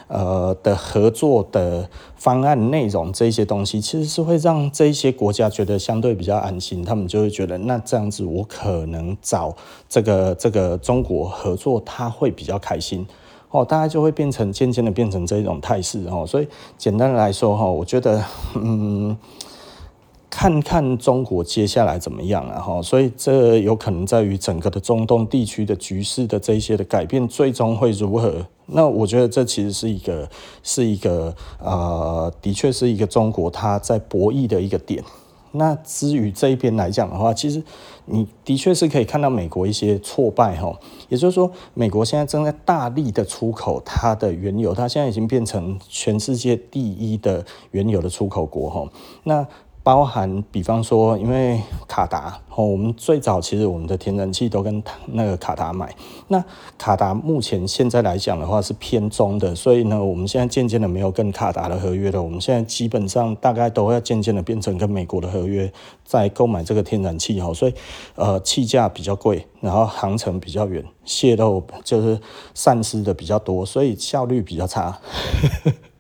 [0.07, 9.55] 呃的合作的方案内容这些东西，其实是会让这些国家觉得相对比较安心，他们就会觉得那这样子我可能找
[9.87, 13.05] 这个这个中国合作，他会比较开心
[13.51, 16.47] 哦，大家就会变成渐渐的变成这种态势哦，所以
[16.77, 18.23] 简单的来说哈，我觉得
[18.55, 19.17] 嗯。
[20.29, 22.59] 看看中国接下来怎么样啊？
[22.59, 28.45] 哈，所以这有可能在于整个的中东地区的局势的这些的改变，最终会如何？
[28.67, 30.29] 那我觉得这其实是一个
[30.61, 35.03] 是一个呃，的确是一个中国它在博弈的一个点。
[35.53, 37.63] 那至于这一边来讲的话，其实
[38.05, 48.87] 你的确是可以看到美国一些挫败哈，也就是说，美国现在正在大力的出口它的原油，它现在已经变成全世界第一的原油的出口国哈。
[49.23, 49.47] 那
[49.87, 55.95] 包含，比方说，因为卡达哦，我们最早其实我们的天然气都跟那个卡达买。
[56.27, 56.43] 那
[56.77, 62.21] 卡达目前现在来讲的话是偏中的，所以呢，我们现在渐渐的没有跟卡达的合约了。
[62.21, 65.71] 我们现在基本上大概都要渐渐的变成跟美国的合约
[66.03, 67.53] 在购买这个天然气哈。
[67.53, 67.73] 所以
[68.15, 72.19] 呃，气价比较贵，然后航程比较远，泄漏就是
[72.53, 74.99] 散失的比较多，所以效率比较差。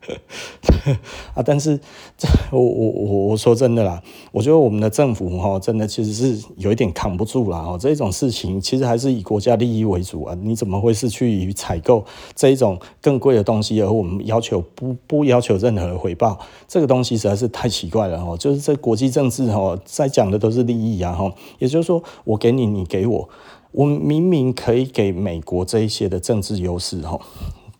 [1.35, 1.79] 啊，但是
[2.17, 4.01] 这我我我我说真的啦，
[4.31, 7.59] 我觉得我们的政府哈，真的其实是有一点扛不住啦。
[7.59, 10.35] 哦，这种事情其实还是以国家利益为主啊。
[10.41, 12.05] 你怎么会是去采购
[12.35, 16.39] 这一种更贵的东西，而我们要求不不要求任何回报？
[16.67, 18.37] 这个东西实在是太奇怪了哈。
[18.37, 21.31] 就是这国际政治哈，在讲的都是利益啊哈。
[21.59, 23.29] 也就是说，我给你，你给我，
[23.71, 27.19] 我明明可以给美国这一些的政治优势哈。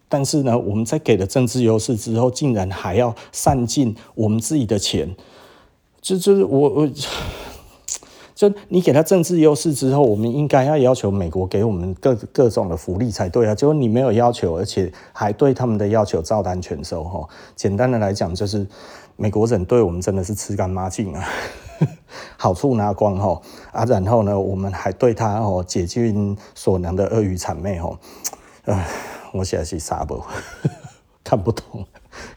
[0.09, 5.15] 但是呢，我们在给了政治优势之后，竟然还要散尽我们自己的钱，
[6.01, 6.89] 就就是我我，
[8.33, 13.53] 就你给他政治优势之后，我们应该要要求美国给我们各各种的福利才对啊。
[13.53, 17.27] 结果你没有要求，而且还对他们的要求照单全收哈。
[17.55, 18.65] 简单的来讲，就是
[19.17, 21.27] 美国人对我们真的是吃干抹净啊，
[22.37, 23.41] 好处拿光哈
[23.73, 27.99] 啊，然后呢，我们还对他哦竭尽所能的阿谀谄媚哈，
[28.63, 28.87] 唉。
[29.33, 30.21] 我现在是傻不，
[31.23, 31.85] 看不懂，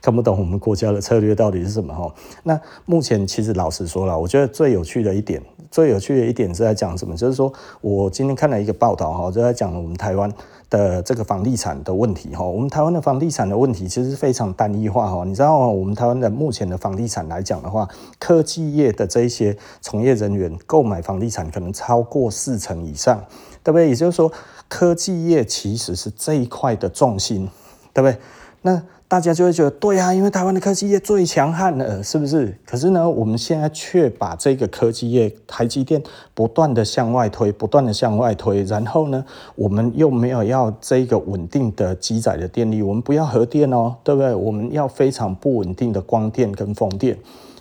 [0.02, 2.12] 看不懂我们国家的策略到底是什么哈？
[2.42, 7.16] 那目前其实老实说了，我觉得最有趣的一点，最有趣的一点是在讲什么？
[7.16, 10.32] 就是说我今天看了一个报道哈，就在讲我们台湾
[10.68, 12.44] 的这个房地产的问题哈。
[12.44, 15.24] 我们台湾的房地产的问题其实非常单一化哈。
[15.24, 17.88] 你知道我们台湾的目前的房地产来讲的话，
[18.18, 23.24] 科技业的这一些从业人员购买房地产可能超过四成以上，
[23.62, 23.88] 对不对？
[23.88, 24.30] 也就是说。
[24.70, 27.46] 科技业其实是这一块的重心，
[27.92, 28.16] 对不对？
[28.62, 32.56] 那大家就会觉得，对啊，因为台湾的科技业最强悍了，是不是？
[32.64, 36.00] 可是呢，我们现在却把这个科技业，台积电
[36.32, 39.24] 不断的向外推，不断的向外推，然后呢，
[39.56, 44.32] 我们又没有要这个稳定的积载的电力，我们不要核电哦，对不对？
[44.32, 47.18] 我们要非常不稳定的光电跟风电，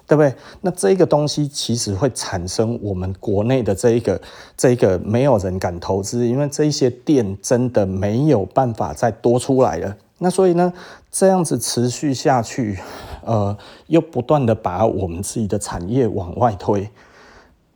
[0.09, 0.33] 对不对？
[0.61, 4.19] 那这个东西其实会产生我们国内的这一个
[4.57, 9.95] 这一个没有人敢投资，因为这些店真的没有办法再多出来了。
[10.17, 10.73] 那所以呢，
[11.11, 12.79] 这样子持续下去，
[13.23, 13.55] 呃，
[13.85, 16.89] 又不断的把我们自己的产业往外推，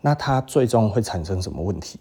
[0.01, 1.99] 那它最终会产生什么问题？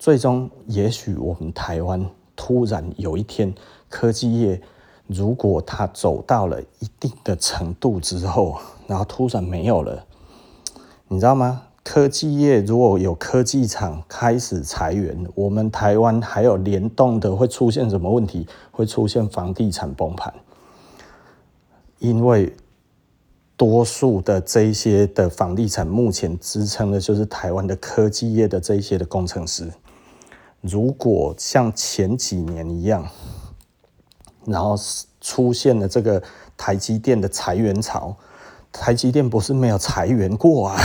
[0.00, 3.54] 最终，也许我们台湾突然有一天，
[3.88, 4.60] 科技业
[5.06, 10.04] 如果它走到了一定的程度之后， 然后突然没有了，
[11.08, 11.62] 你知道吗？
[11.82, 18.46] 科技业如果有科技厂开始裁员，我们台湾还有联动的会出现什么问题？
[18.70, 20.32] 会出现房地产崩盘，
[21.98, 22.56] 因为
[23.54, 29.70] 多数的这些的房地产目前支撑的就是台湾的科技业的这些的工程师。
[30.62, 33.06] 如果像前几年一样，
[34.46, 34.76] 然后
[35.20, 36.22] 出现了这个
[36.56, 38.14] 台积电的裁员潮，
[38.72, 40.80] 台积电不是没有裁员过啊。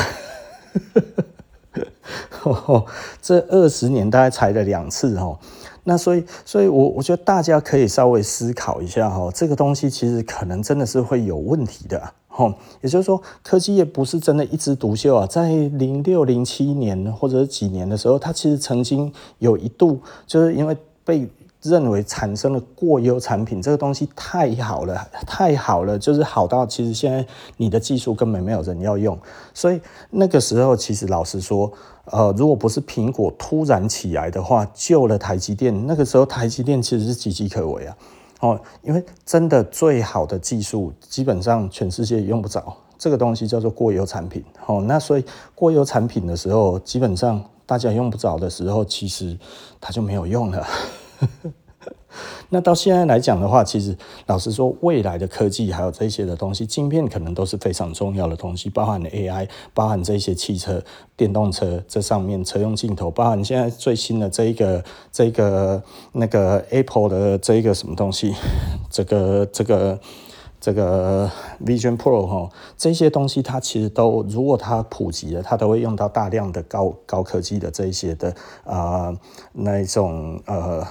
[3.22, 5.38] 这二十年大概裁了两次哦，
[5.84, 12.54] 那所以，所以我我觉得大家可以稍微思考一下哈，这个东西其实可能真的是会有问题的哦。
[12.82, 21.30] 也就是说，科技业不是真的一枝独秀啊，在零六零七年或者是几年的时候，它其实曾经有一度就是因为被。
[21.62, 27.26] 认为产生了过优产品，这个东西太好了，太好了，就是好到其实现在
[27.58, 29.18] 你的技术根本没有人要用，
[29.54, 31.70] 所以那个时候其实老实说，
[32.06, 37.98] 呃，如果不是苹果突然起来的话，救了台积电，那个时候台积电其实是岌岌可危啊，
[38.40, 49.38] 哦，因为真的最好的技术基本上全世界用不着，这个东西叫做过优产品，哦，那所以过优产品的时候，基本上大家用不着的时候，其实
[49.82, 50.66] 它就没有用了。
[52.50, 60.84] 那到现在来讲的话，其实老实说，未来的科技还有这些的东西，镜片可能都是非常重要的东西，包含 AI，包含这些汽车、
[61.16, 65.82] 电动车这上面车用镜头，包含现在最新的这一个、这个
[66.14, 68.34] 那个 Apple 的这一个什么东西，
[68.90, 70.00] 这个、这个、
[70.60, 71.30] 这个
[71.66, 79.14] Vision Pro 哈，这些东西它其实都，如果它普及了，它都会用到大量的高高科技的这些的啊、
[79.54, 80.86] 那一种呃。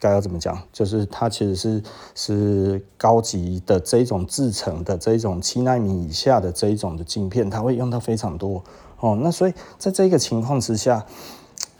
[0.00, 0.60] 该要怎么讲？
[0.70, 1.82] 就是它其实是
[2.14, 8.62] 是高级的这一种制成的这一种七纳米以下的这一种的晶片，它会用到非常多
[9.00, 9.18] 哦。
[9.22, 11.06] 那所以在这个情况之下，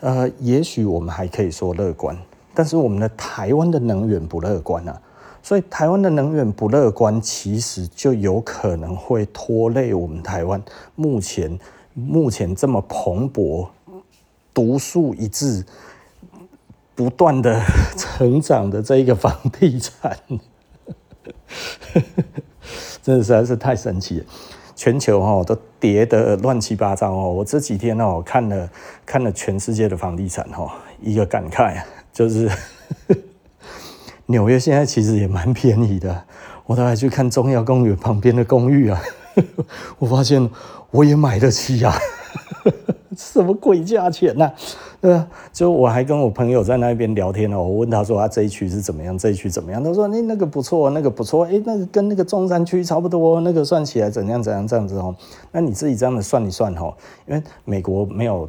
[0.00, 2.16] 呃，也许我们还可以说乐观，
[2.54, 4.98] 但是我们的台湾的能源不乐观啊。
[5.44, 10.60] 所以台湾的能源不乐观，其实就有可能会拖累我们台湾
[10.96, 11.56] 目前
[11.92, 13.68] 目前这么蓬勃、
[14.52, 15.64] 独树一帜。
[16.96, 17.60] 不断的
[17.96, 20.16] 成长的这一个房地产，
[23.02, 24.26] 真的实在是太神奇了。
[24.76, 27.32] 全球哈都跌得乱七八糟哦。
[27.32, 28.70] 我这几天哦看了
[29.04, 30.72] 看了全世界的房地产哈，
[31.02, 32.48] 一个感慨就是
[34.26, 36.24] 纽约现在其实也蛮便宜的。
[36.66, 38.98] 我都还去看中央公园旁边的公寓啊，
[39.98, 40.48] 我发现
[40.90, 41.94] 我也买得起啊。
[43.16, 44.50] 什么鬼价钱呐？
[45.00, 45.28] 对吧？
[45.52, 49.84] 就我还跟我朋友在那边聊天哦，我问他说啊这一区是怎么样，这一区怎么样？
[49.84, 55.14] 他说那那个不错，那个不错，哎，那个跟那个中山区差不多，那个算起来怎样怎样这样子哦。
[55.52, 56.94] 那你自己这样子算一算哦，
[57.28, 58.48] 因为美国没有。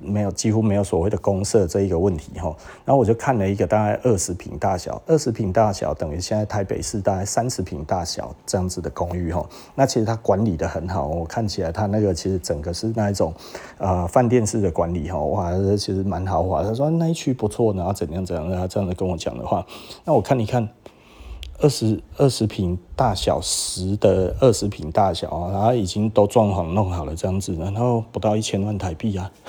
[0.00, 2.54] 没有，几乎没有所谓的公设这一个问题哈，
[2.84, 13.32] 然后我就看了一个大概二十坪大小，二十坪大小等于现在台北市大概三十坪大小这样子的公寓哈，那其实它管理得很好，我看起来它那个其实整个是那一种
[13.78, 16.62] 呃饭店式的管理哈，哇，其实蛮豪华。
[16.62, 19.64] 他说那一区不错，然后怎样怎样，他这样子跟我讲的话，
[20.04, 20.68] 那我看一看。
[21.60, 29.30] 二十二十坪大小，十的二十坪大小啊，然后已经都装潢弄好了这样子，然后不到一千万台币啊。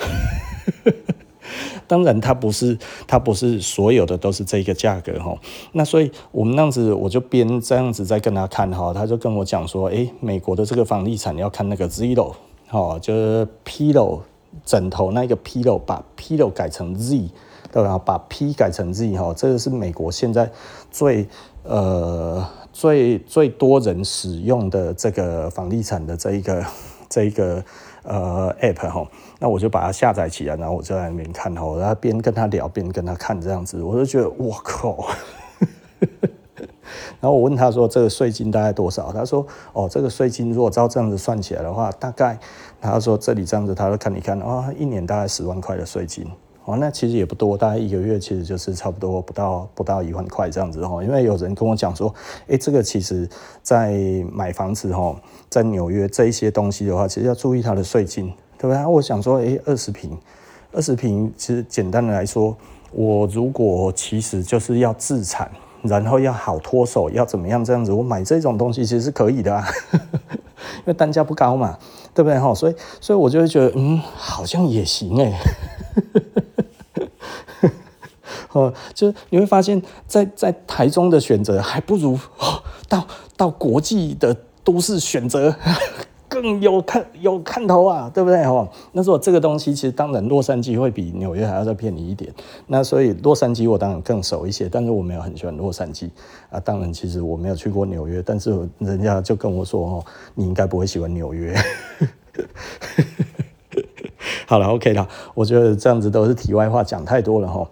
[1.88, 2.76] 当然，它不是，
[3.06, 5.36] 它不是所有的都是这个价格哈。
[5.72, 12.32] 那所以我们那样子，我就边这样子在跟他看哈，他就跟我讲说，诶，美国的这个房地产要看那个 zero，
[12.70, 14.20] 哦，就是 pillow
[14.64, 17.30] 枕头那个 pillow，把 pillow 改成 z，
[17.70, 17.96] 对吧？
[17.96, 20.50] 把 p 改成 z 哈，这个是美国现在
[20.90, 21.28] 最。
[21.68, 26.64] 呃，最最多人使用的这个房地产的这一个
[27.08, 27.62] 这一个
[28.04, 29.06] 呃 app 哈，
[29.40, 35.08] 那我就把它下载起来，然后我就在那边看哈，然后边跟他聊边跟他看这样子，我就觉得我靠，
[37.20, 42.38] 然后我问他说：“这个税金大概多少？”他说：“哦，这个税金如果照这样子算起来的话，大概
[42.80, 46.24] 他说这里这样子，他说看你看哦，一年大概十万块的税金
[46.66, 51.02] 哦，那其实也不多，大概一个月其实就是差不多不到不到一万块这样子哦。
[51.02, 52.14] 因为有人跟我讲说，
[52.48, 53.26] 诶，这个其实
[53.62, 53.94] 在
[54.30, 55.16] 买房子哦，
[55.48, 58.26] 在纽约这一些东西的话，其实要注意它的税金，
[58.58, 58.84] 对不对？
[58.84, 60.18] 我想说，诶，二十平，
[60.72, 62.56] 二十平，其实简单的来说，
[62.92, 65.50] 我如果其实就是要自产。”
[65.82, 67.92] 然后要好脱手，要怎么样这样子？
[67.92, 69.64] 我买这种东西其实是可以的啊，
[70.82, 71.78] 因为单价不高嘛，
[72.12, 72.52] 对不对哈？
[72.52, 75.32] 所以，所以我就会觉得，嗯，好像也行哎。
[78.56, 82.18] 哦，就是你会发现在在台中的选择，还不如
[82.88, 83.06] 到
[83.36, 85.54] 到国际的都市选择。
[86.28, 88.68] 更有看有看头啊，对不对哦？
[88.92, 92.30] 那说这个东西其实当然洛杉矶会比纽约还要再便宜一点，
[92.66, 96.10] 那所以洛杉矶我当然更熟一些，但是我没有很喜欢洛杉矶
[96.50, 96.60] 啊。
[96.60, 100.04] 当然，其实我没有去过纽约，但是人家就跟我说哦，
[100.34, 101.54] 你应该不会喜欢纽约。
[104.46, 107.66] 好了，OK 了，我觉得这样子都是题外话，讲太多了哈。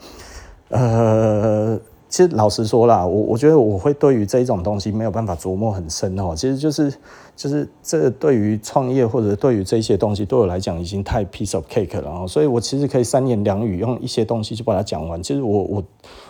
[0.78, 1.80] 呃。
[2.06, 6.32] 其实老实说啦，我我觉得我会对于这一种东西没有办法琢磨很深哦。
[6.36, 6.94] 其实就是
[7.34, 12.24] 就是这对于创业或者对于这些东西对我来讲已经太 piece of cake 了哦。
[12.28, 15.20] 所以我其实可以三言两语用一些东西就把它讲完。
[15.20, 15.84] 其实我我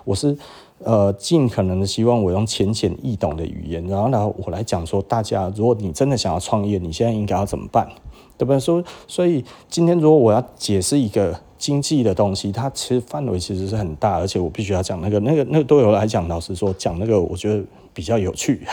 [0.05, 0.35] 我是
[0.83, 7.87] 呃尽可能的希望我用浅显易懂的语言，然后呢我来讲说大家，如果你真的想要创业，你现在应该要怎么办？
[8.39, 8.59] 对不对？
[8.59, 11.39] 所以所以今天如果我要解释一个。
[11.65, 17.65] 经济的东西，它其实范围其实是很大，而且我必须要讲那个、那个、那个对我来讲，老实说，讲那个我觉得
[17.95, 18.67] 比较有趣，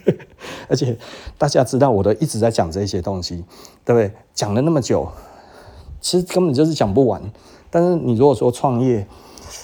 [0.68, 0.94] 而且
[1.38, 3.42] 大家知道我都一直在讲这些东西，
[3.86, 4.12] 对不对？
[4.34, 5.08] 讲了那么久，
[5.98, 7.22] 其实根本就是讲不完。
[7.70, 9.06] 但是你如果说创业，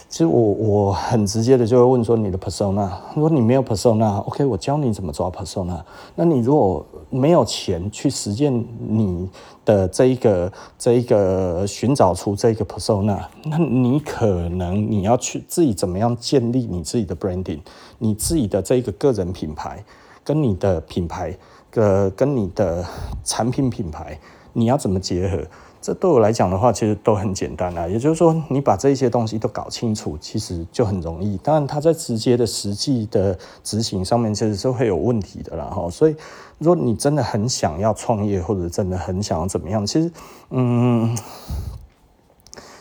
[0.08, 5.82] 其实我我很直接的就会问说你的 persona，如果你没有 persona，OK，我教你怎么抓 persona。
[6.14, 9.30] 那你如果没有钱去实践你
[9.64, 17.60] 的这一个这一个寻找出这个 persona，那你可能你要去自己怎么样建立你自己的 branding，
[17.98, 19.82] 你自己的这一个个人品牌，
[20.22, 21.34] 跟你的品牌
[21.74, 22.84] 呃跟你的
[23.24, 24.18] 产品品牌，
[24.52, 25.38] 你要怎么结合？
[25.82, 27.88] 这对我来讲的话，其实都很简单啊。
[27.88, 31.36] 也就是说，你把这些东西都搞清楚，其实就很容易。
[31.38, 35.64] 当然，它在直接的实际的执行上面，其实是会有问题的啦。
[35.64, 36.14] 哈，所以，
[36.58, 40.12] 如果你真的很想要创业，或者真的很想要怎么样，其实，
[40.50, 41.18] 嗯，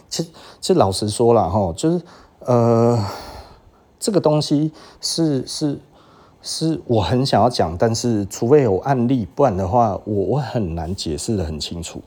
[0.08, 0.30] 其实，
[0.60, 2.00] 其实老实说了哈，就是
[2.42, 3.04] 呃，
[4.00, 5.80] 这个东西是是
[6.44, 12.00] 是我很想要讲，但是除非有案例，不然的话，我我很难解释得很清楚。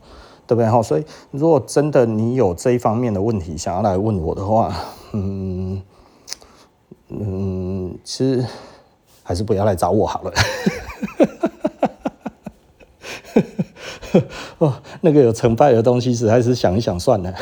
[0.46, 0.82] 对不对？
[0.82, 4.74] 所以如果真的你有这一方面的问题想要来问我的话，
[5.12, 5.82] 嗯
[7.08, 8.44] 嗯，其实
[9.22, 10.32] 还是不要来找我好了。
[14.58, 17.34] 哦，那个有成败的东西，实在是想一想算了。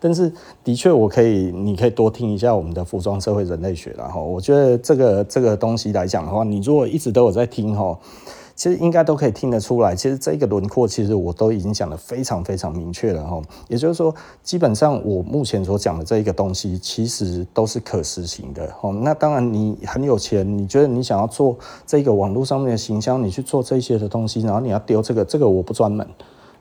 [0.00, 0.32] 但是
[0.64, 7.96] 的确，我可以，你可以多听一下我们的服装社会人类学，然后我觉得这个这个东西来讲的话，你如果一直都有在听哈。
[8.54, 13.40] 其实应该都可以听得出来，其实这个轮廓其实我都已经讲得非常非常明确了哈。
[13.68, 18.92] 也就是说，基本上我目前所讲的这一个东西，其实都是可实行的哦。
[18.92, 21.56] 那当然，你很有钱，你觉得你想要做
[21.86, 26.06] 这个网络上面的行销，你去做这些的东西，然后你要丢这个，这个我不专门，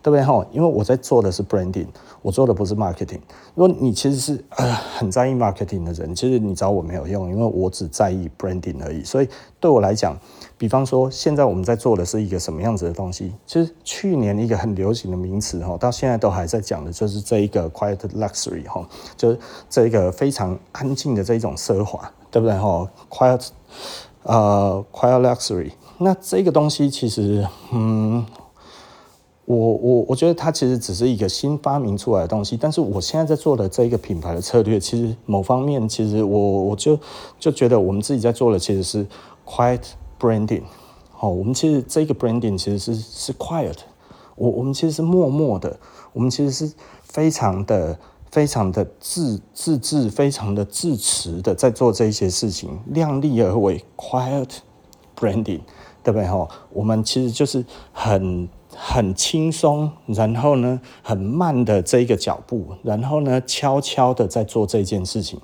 [0.01, 0.45] 对不对哈？
[0.51, 1.87] 因为我在做的是 branding，
[2.21, 3.19] 我做的不是 marketing。
[3.53, 9.03] 如果你其实是呃很在意 marketing 的人，其实你找我没有用，因为我只在意 branding 而已。
[9.03, 9.27] 所以
[9.59, 10.17] 对我来讲，
[10.61, 13.33] 比方说，现在我们在做的是一个什么样子的东西？
[13.47, 23.47] 其实去年一个很流行的名词哈，到现在都还在讲的，就是这一个 quiet luxury 哈，就是这一个非常安静的这一种奢华，对不对哈？quiet
[24.21, 27.43] 呃 quiet luxury，那这个东西其实，
[27.73, 28.23] 嗯，
[29.45, 36.99] 我我我觉得它其实只是一个新发明出来的东西，但是我现在在做的这一个品牌的策略，其实某方面其实我我就
[37.39, 39.07] 就觉得我们自己在做的其实是
[39.43, 39.79] quiet。
[40.21, 40.61] branding，
[41.11, 43.77] 好，我们其实这个 branding 其实是是 quiet，
[44.35, 45.79] 我我们其实是默默的，
[46.13, 46.71] 我们其实是
[47.01, 47.97] 非常的
[48.29, 54.47] 非常的自自制，非常的自持的在做这一些事情，量力而为，quiet
[55.17, 55.61] branding，
[56.03, 56.27] 对不对？
[56.27, 65.41] 哈，我们其实就是很很轻松，然后呢很慢的这一个脚步，然后呢悄悄的在做这件事情。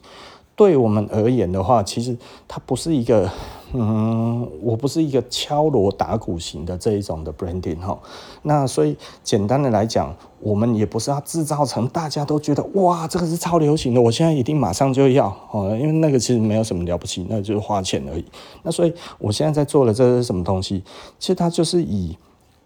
[0.56, 2.16] 对我们而言的话，其实
[2.48, 3.28] 它不是一个。
[3.74, 8.00] 嗯，我不是一个敲锣打鼓型的这一种的 branding 哈。
[8.44, 18.24] 那所以简单的来讲，我们也不是要制造成大家都觉得哇，这个是超流行的，我现在一定马上就要哦，因为那个其实没有什么了不起，那就是花钱而已。
[18.64, 20.82] 那所以我现在在做的这是什么东西？
[21.20, 22.18] 其实它就是以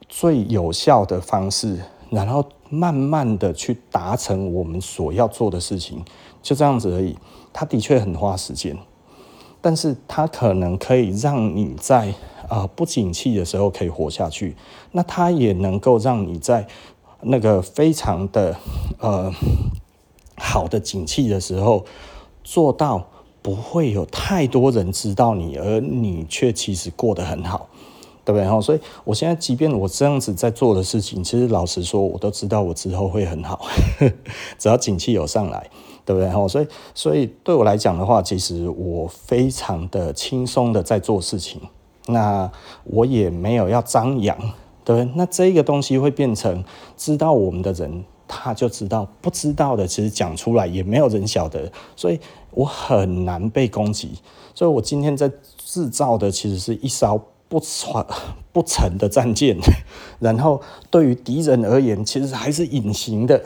[0.07, 1.79] 最有效的方式，
[2.11, 6.03] 然后慢慢的去达成我们所要做的事情，
[6.43, 7.17] 就这样子而已。
[7.51, 8.77] 它的确很花时间。
[9.61, 12.13] 但是它可能可以让你在、
[12.49, 14.55] 呃、不景气的时候可以活下去，
[14.91, 16.67] 那它也能够让你在
[17.21, 18.55] 那个非常的
[18.99, 19.31] 呃
[20.35, 21.85] 好的景气的时候
[22.43, 23.07] 做到
[23.43, 27.69] 不会有太多人知道你，而你却其实过得很好，
[28.25, 28.47] 对不对？
[28.47, 33.65] 哈，所以我现在即便我这样子在做的事情，其实老实说，我都知道我之后会很好，
[34.57, 35.69] 只要景气有上来。
[36.05, 36.29] 对不对？
[36.29, 41.61] 哈，所以，所以对我来讲的话，其实我非常的轻松的在做事情。
[42.07, 42.51] 那
[42.85, 44.35] 我也没有要张扬，
[44.83, 45.05] 对？
[45.15, 46.63] 那这个东西会变成
[46.97, 51.71] 知道我们的人，他就知道；不知道的，其实讲出来也没有人晓得。
[51.95, 52.19] 所以
[52.51, 54.13] 我很难被攻击。
[54.55, 55.31] 所以我今天在
[55.63, 58.05] 制造的，其实是一艘不船
[58.51, 59.55] 不沉的战舰。
[60.19, 60.59] 然后
[60.89, 63.41] 对于敌人而言，其实还是隐形的。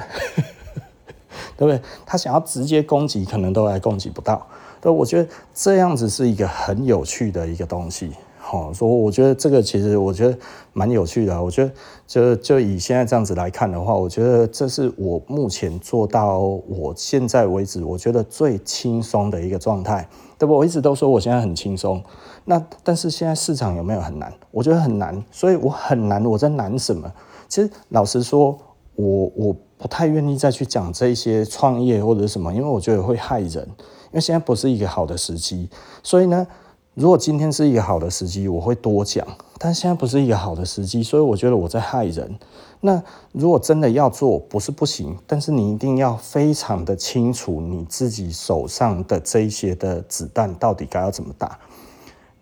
[1.58, 1.82] 对不对？
[2.06, 4.46] 他想要直接攻击，可能都还攻击不到。
[4.82, 8.12] 对，我觉得这样子是一个很有趣的一个东西。
[8.38, 10.38] 好，所以我觉得这个其实我觉得
[10.72, 11.44] 蛮有趣的。
[11.44, 11.72] 我觉得
[12.06, 20.08] 就就以现在这样子来看的话，我觉得这是我目前做到我现在为止，我觉得最轻松的一个状态。
[20.38, 20.54] 对不？
[20.54, 22.04] 我一直都说我现在很轻松。
[22.44, 24.32] 那但是现在市场有没有很难？
[24.52, 25.24] 我觉得很难。
[25.32, 26.24] 所以我很难。
[26.24, 27.12] 我在难什么？
[27.48, 28.56] 其实老实说，
[28.96, 29.56] 我我。
[29.78, 33.62] 不太愿意再去讲这些创业或者什么，因为我觉得会害人。
[33.68, 35.70] 因为现在不是一个好的时机，
[36.02, 36.48] 所以呢，
[36.94, 39.28] 如果今天是一个好的时机，我会多讲。
[39.60, 42.40] 但现在不是一个好的时机，所以我觉得我在害人。
[42.80, 43.04] 那
[43.34, 51.60] 如果真的要做，不是不行，但是你一定要非常的清楚你自己手上的这一些的子弹到底该要怎么打。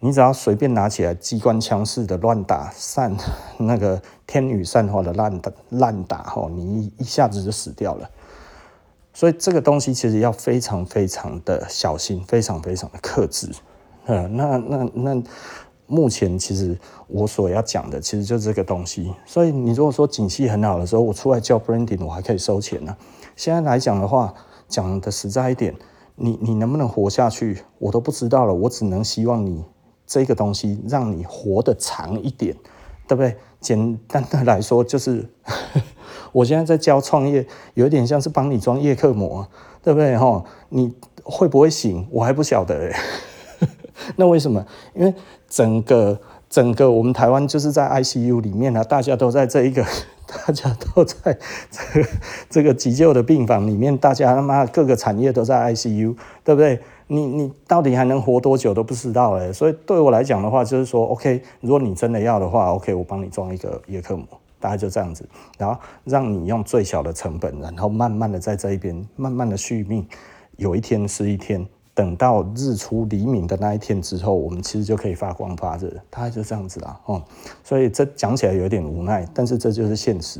[0.05, 3.15] 你只要随便拿起来，机关枪式的乱打，散
[3.57, 8.09] 那个天女散花的烂打烂打，吼，你一下子就死掉了。
[9.13, 13.49] 所以这个东西其实要非常非常的小心，非常非常的克制。
[14.03, 15.23] 呃，那那那
[15.87, 16.77] 目前其实
[17.07, 19.13] 我所要讲的，其实就是这个东西。
[19.25, 22.93] 所以你如果说景气很好的时候，我出来叫 branding，我还可以收钱呢、
[23.37, 24.33] 现在来讲的话，
[24.67, 25.73] 讲的实在一点，
[26.15, 28.53] 你你能不能活下去，我都不知道了。
[28.53, 29.63] 我只能希望你。
[30.05, 32.55] 这个东西让你活得长一点，
[33.07, 33.35] 对不对？
[33.59, 35.25] 简单的来说，就是
[36.33, 39.47] 我现在在教创业，有点像是帮你装叶克膜，
[39.81, 40.17] 对不对？
[40.17, 40.93] 哈，你
[41.23, 42.05] 会不会醒？
[42.11, 42.95] 我还不晓得诶。
[44.17, 44.65] 那为什么？
[44.93, 45.13] 因为
[45.47, 46.19] 整个
[46.49, 49.81] 整个我们台湾就是在 ICU 里面啊，大家都在这一个，
[50.27, 51.37] 大家都在
[51.71, 52.09] 这个
[52.49, 56.81] 这个急救的病房里面，大家他妈各个产业都在 ICU，对不对？
[57.07, 64.25] 你你到底还能活多久都不知道哎，所以对我来讲的话，就是说，OK，如果你真的要的话，OK，我帮你装一个叶克膜，
[64.59, 65.27] 大概就这样子，
[65.57, 70.07] 然后让你用最小的成本，然后慢慢的在这一边慢慢的续命，
[70.57, 77.21] 有一天是一天，等到日出黎明的那一天之后，我们其实就可以发光发热，大概就这样子啦，哦，
[77.63, 80.39] 所以这讲起来有点无奈，但是这就是现实，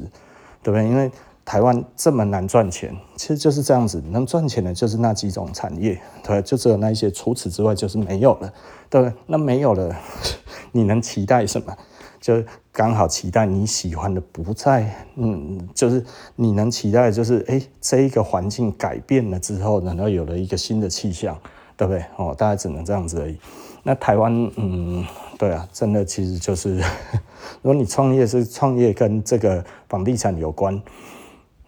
[0.62, 0.88] 对不对？
[0.88, 1.12] 因为
[1.46, 4.02] 台湾这么难赚钱，其实就是这样子。
[4.10, 7.12] 能赚钱的就是那几种产业，对，就只有那一些。
[7.12, 8.54] 除此之外，就是没有了，
[8.90, 9.12] 对？
[9.28, 9.94] 那没有了，
[10.72, 11.76] 你能期待什么？
[12.22, 12.42] 就
[12.72, 16.02] 刚好期待你喜欢的不在，嗯，就是
[16.38, 21.38] 你能期待的就是，哎，这一个环境改变了之后，然后有了一个新的气象，
[21.76, 22.06] 对不对？
[22.16, 23.38] 哦，大概只能这样子而已。
[23.84, 25.06] 那台湾，嗯，
[25.38, 26.78] 对啊，真的其实就是，
[27.62, 30.82] 如果你创业是创业跟这个房地产有关。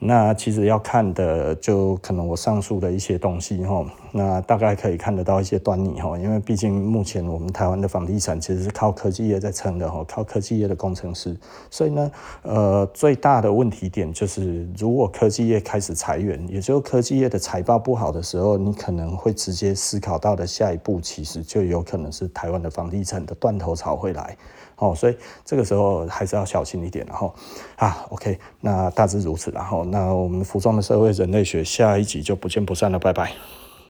[0.08, 11.36] 那其实要看的就可能我上述的一些东西哈，那大概可以看得到一些端倪哈，因为毕竟目前我们台湾的房地产其实是靠科技业在撑的哈，靠科技业的工程师，
[11.72, 12.12] 所以呢，
[12.44, 24.38] 呃，最大的问题点就是如果科技业开始裁员，也就是科技业的财报不好的时候，你可能会直接思考到的下一步，其实就有可能是台湾的房地产的断头潮会来。
[24.78, 27.34] 哦，所以这个时候还是要小心一点，然后
[27.78, 33.32] 啊，OK，那大致如此，然后那我们服装的社会人类学下一集就不见不散了，拜拜。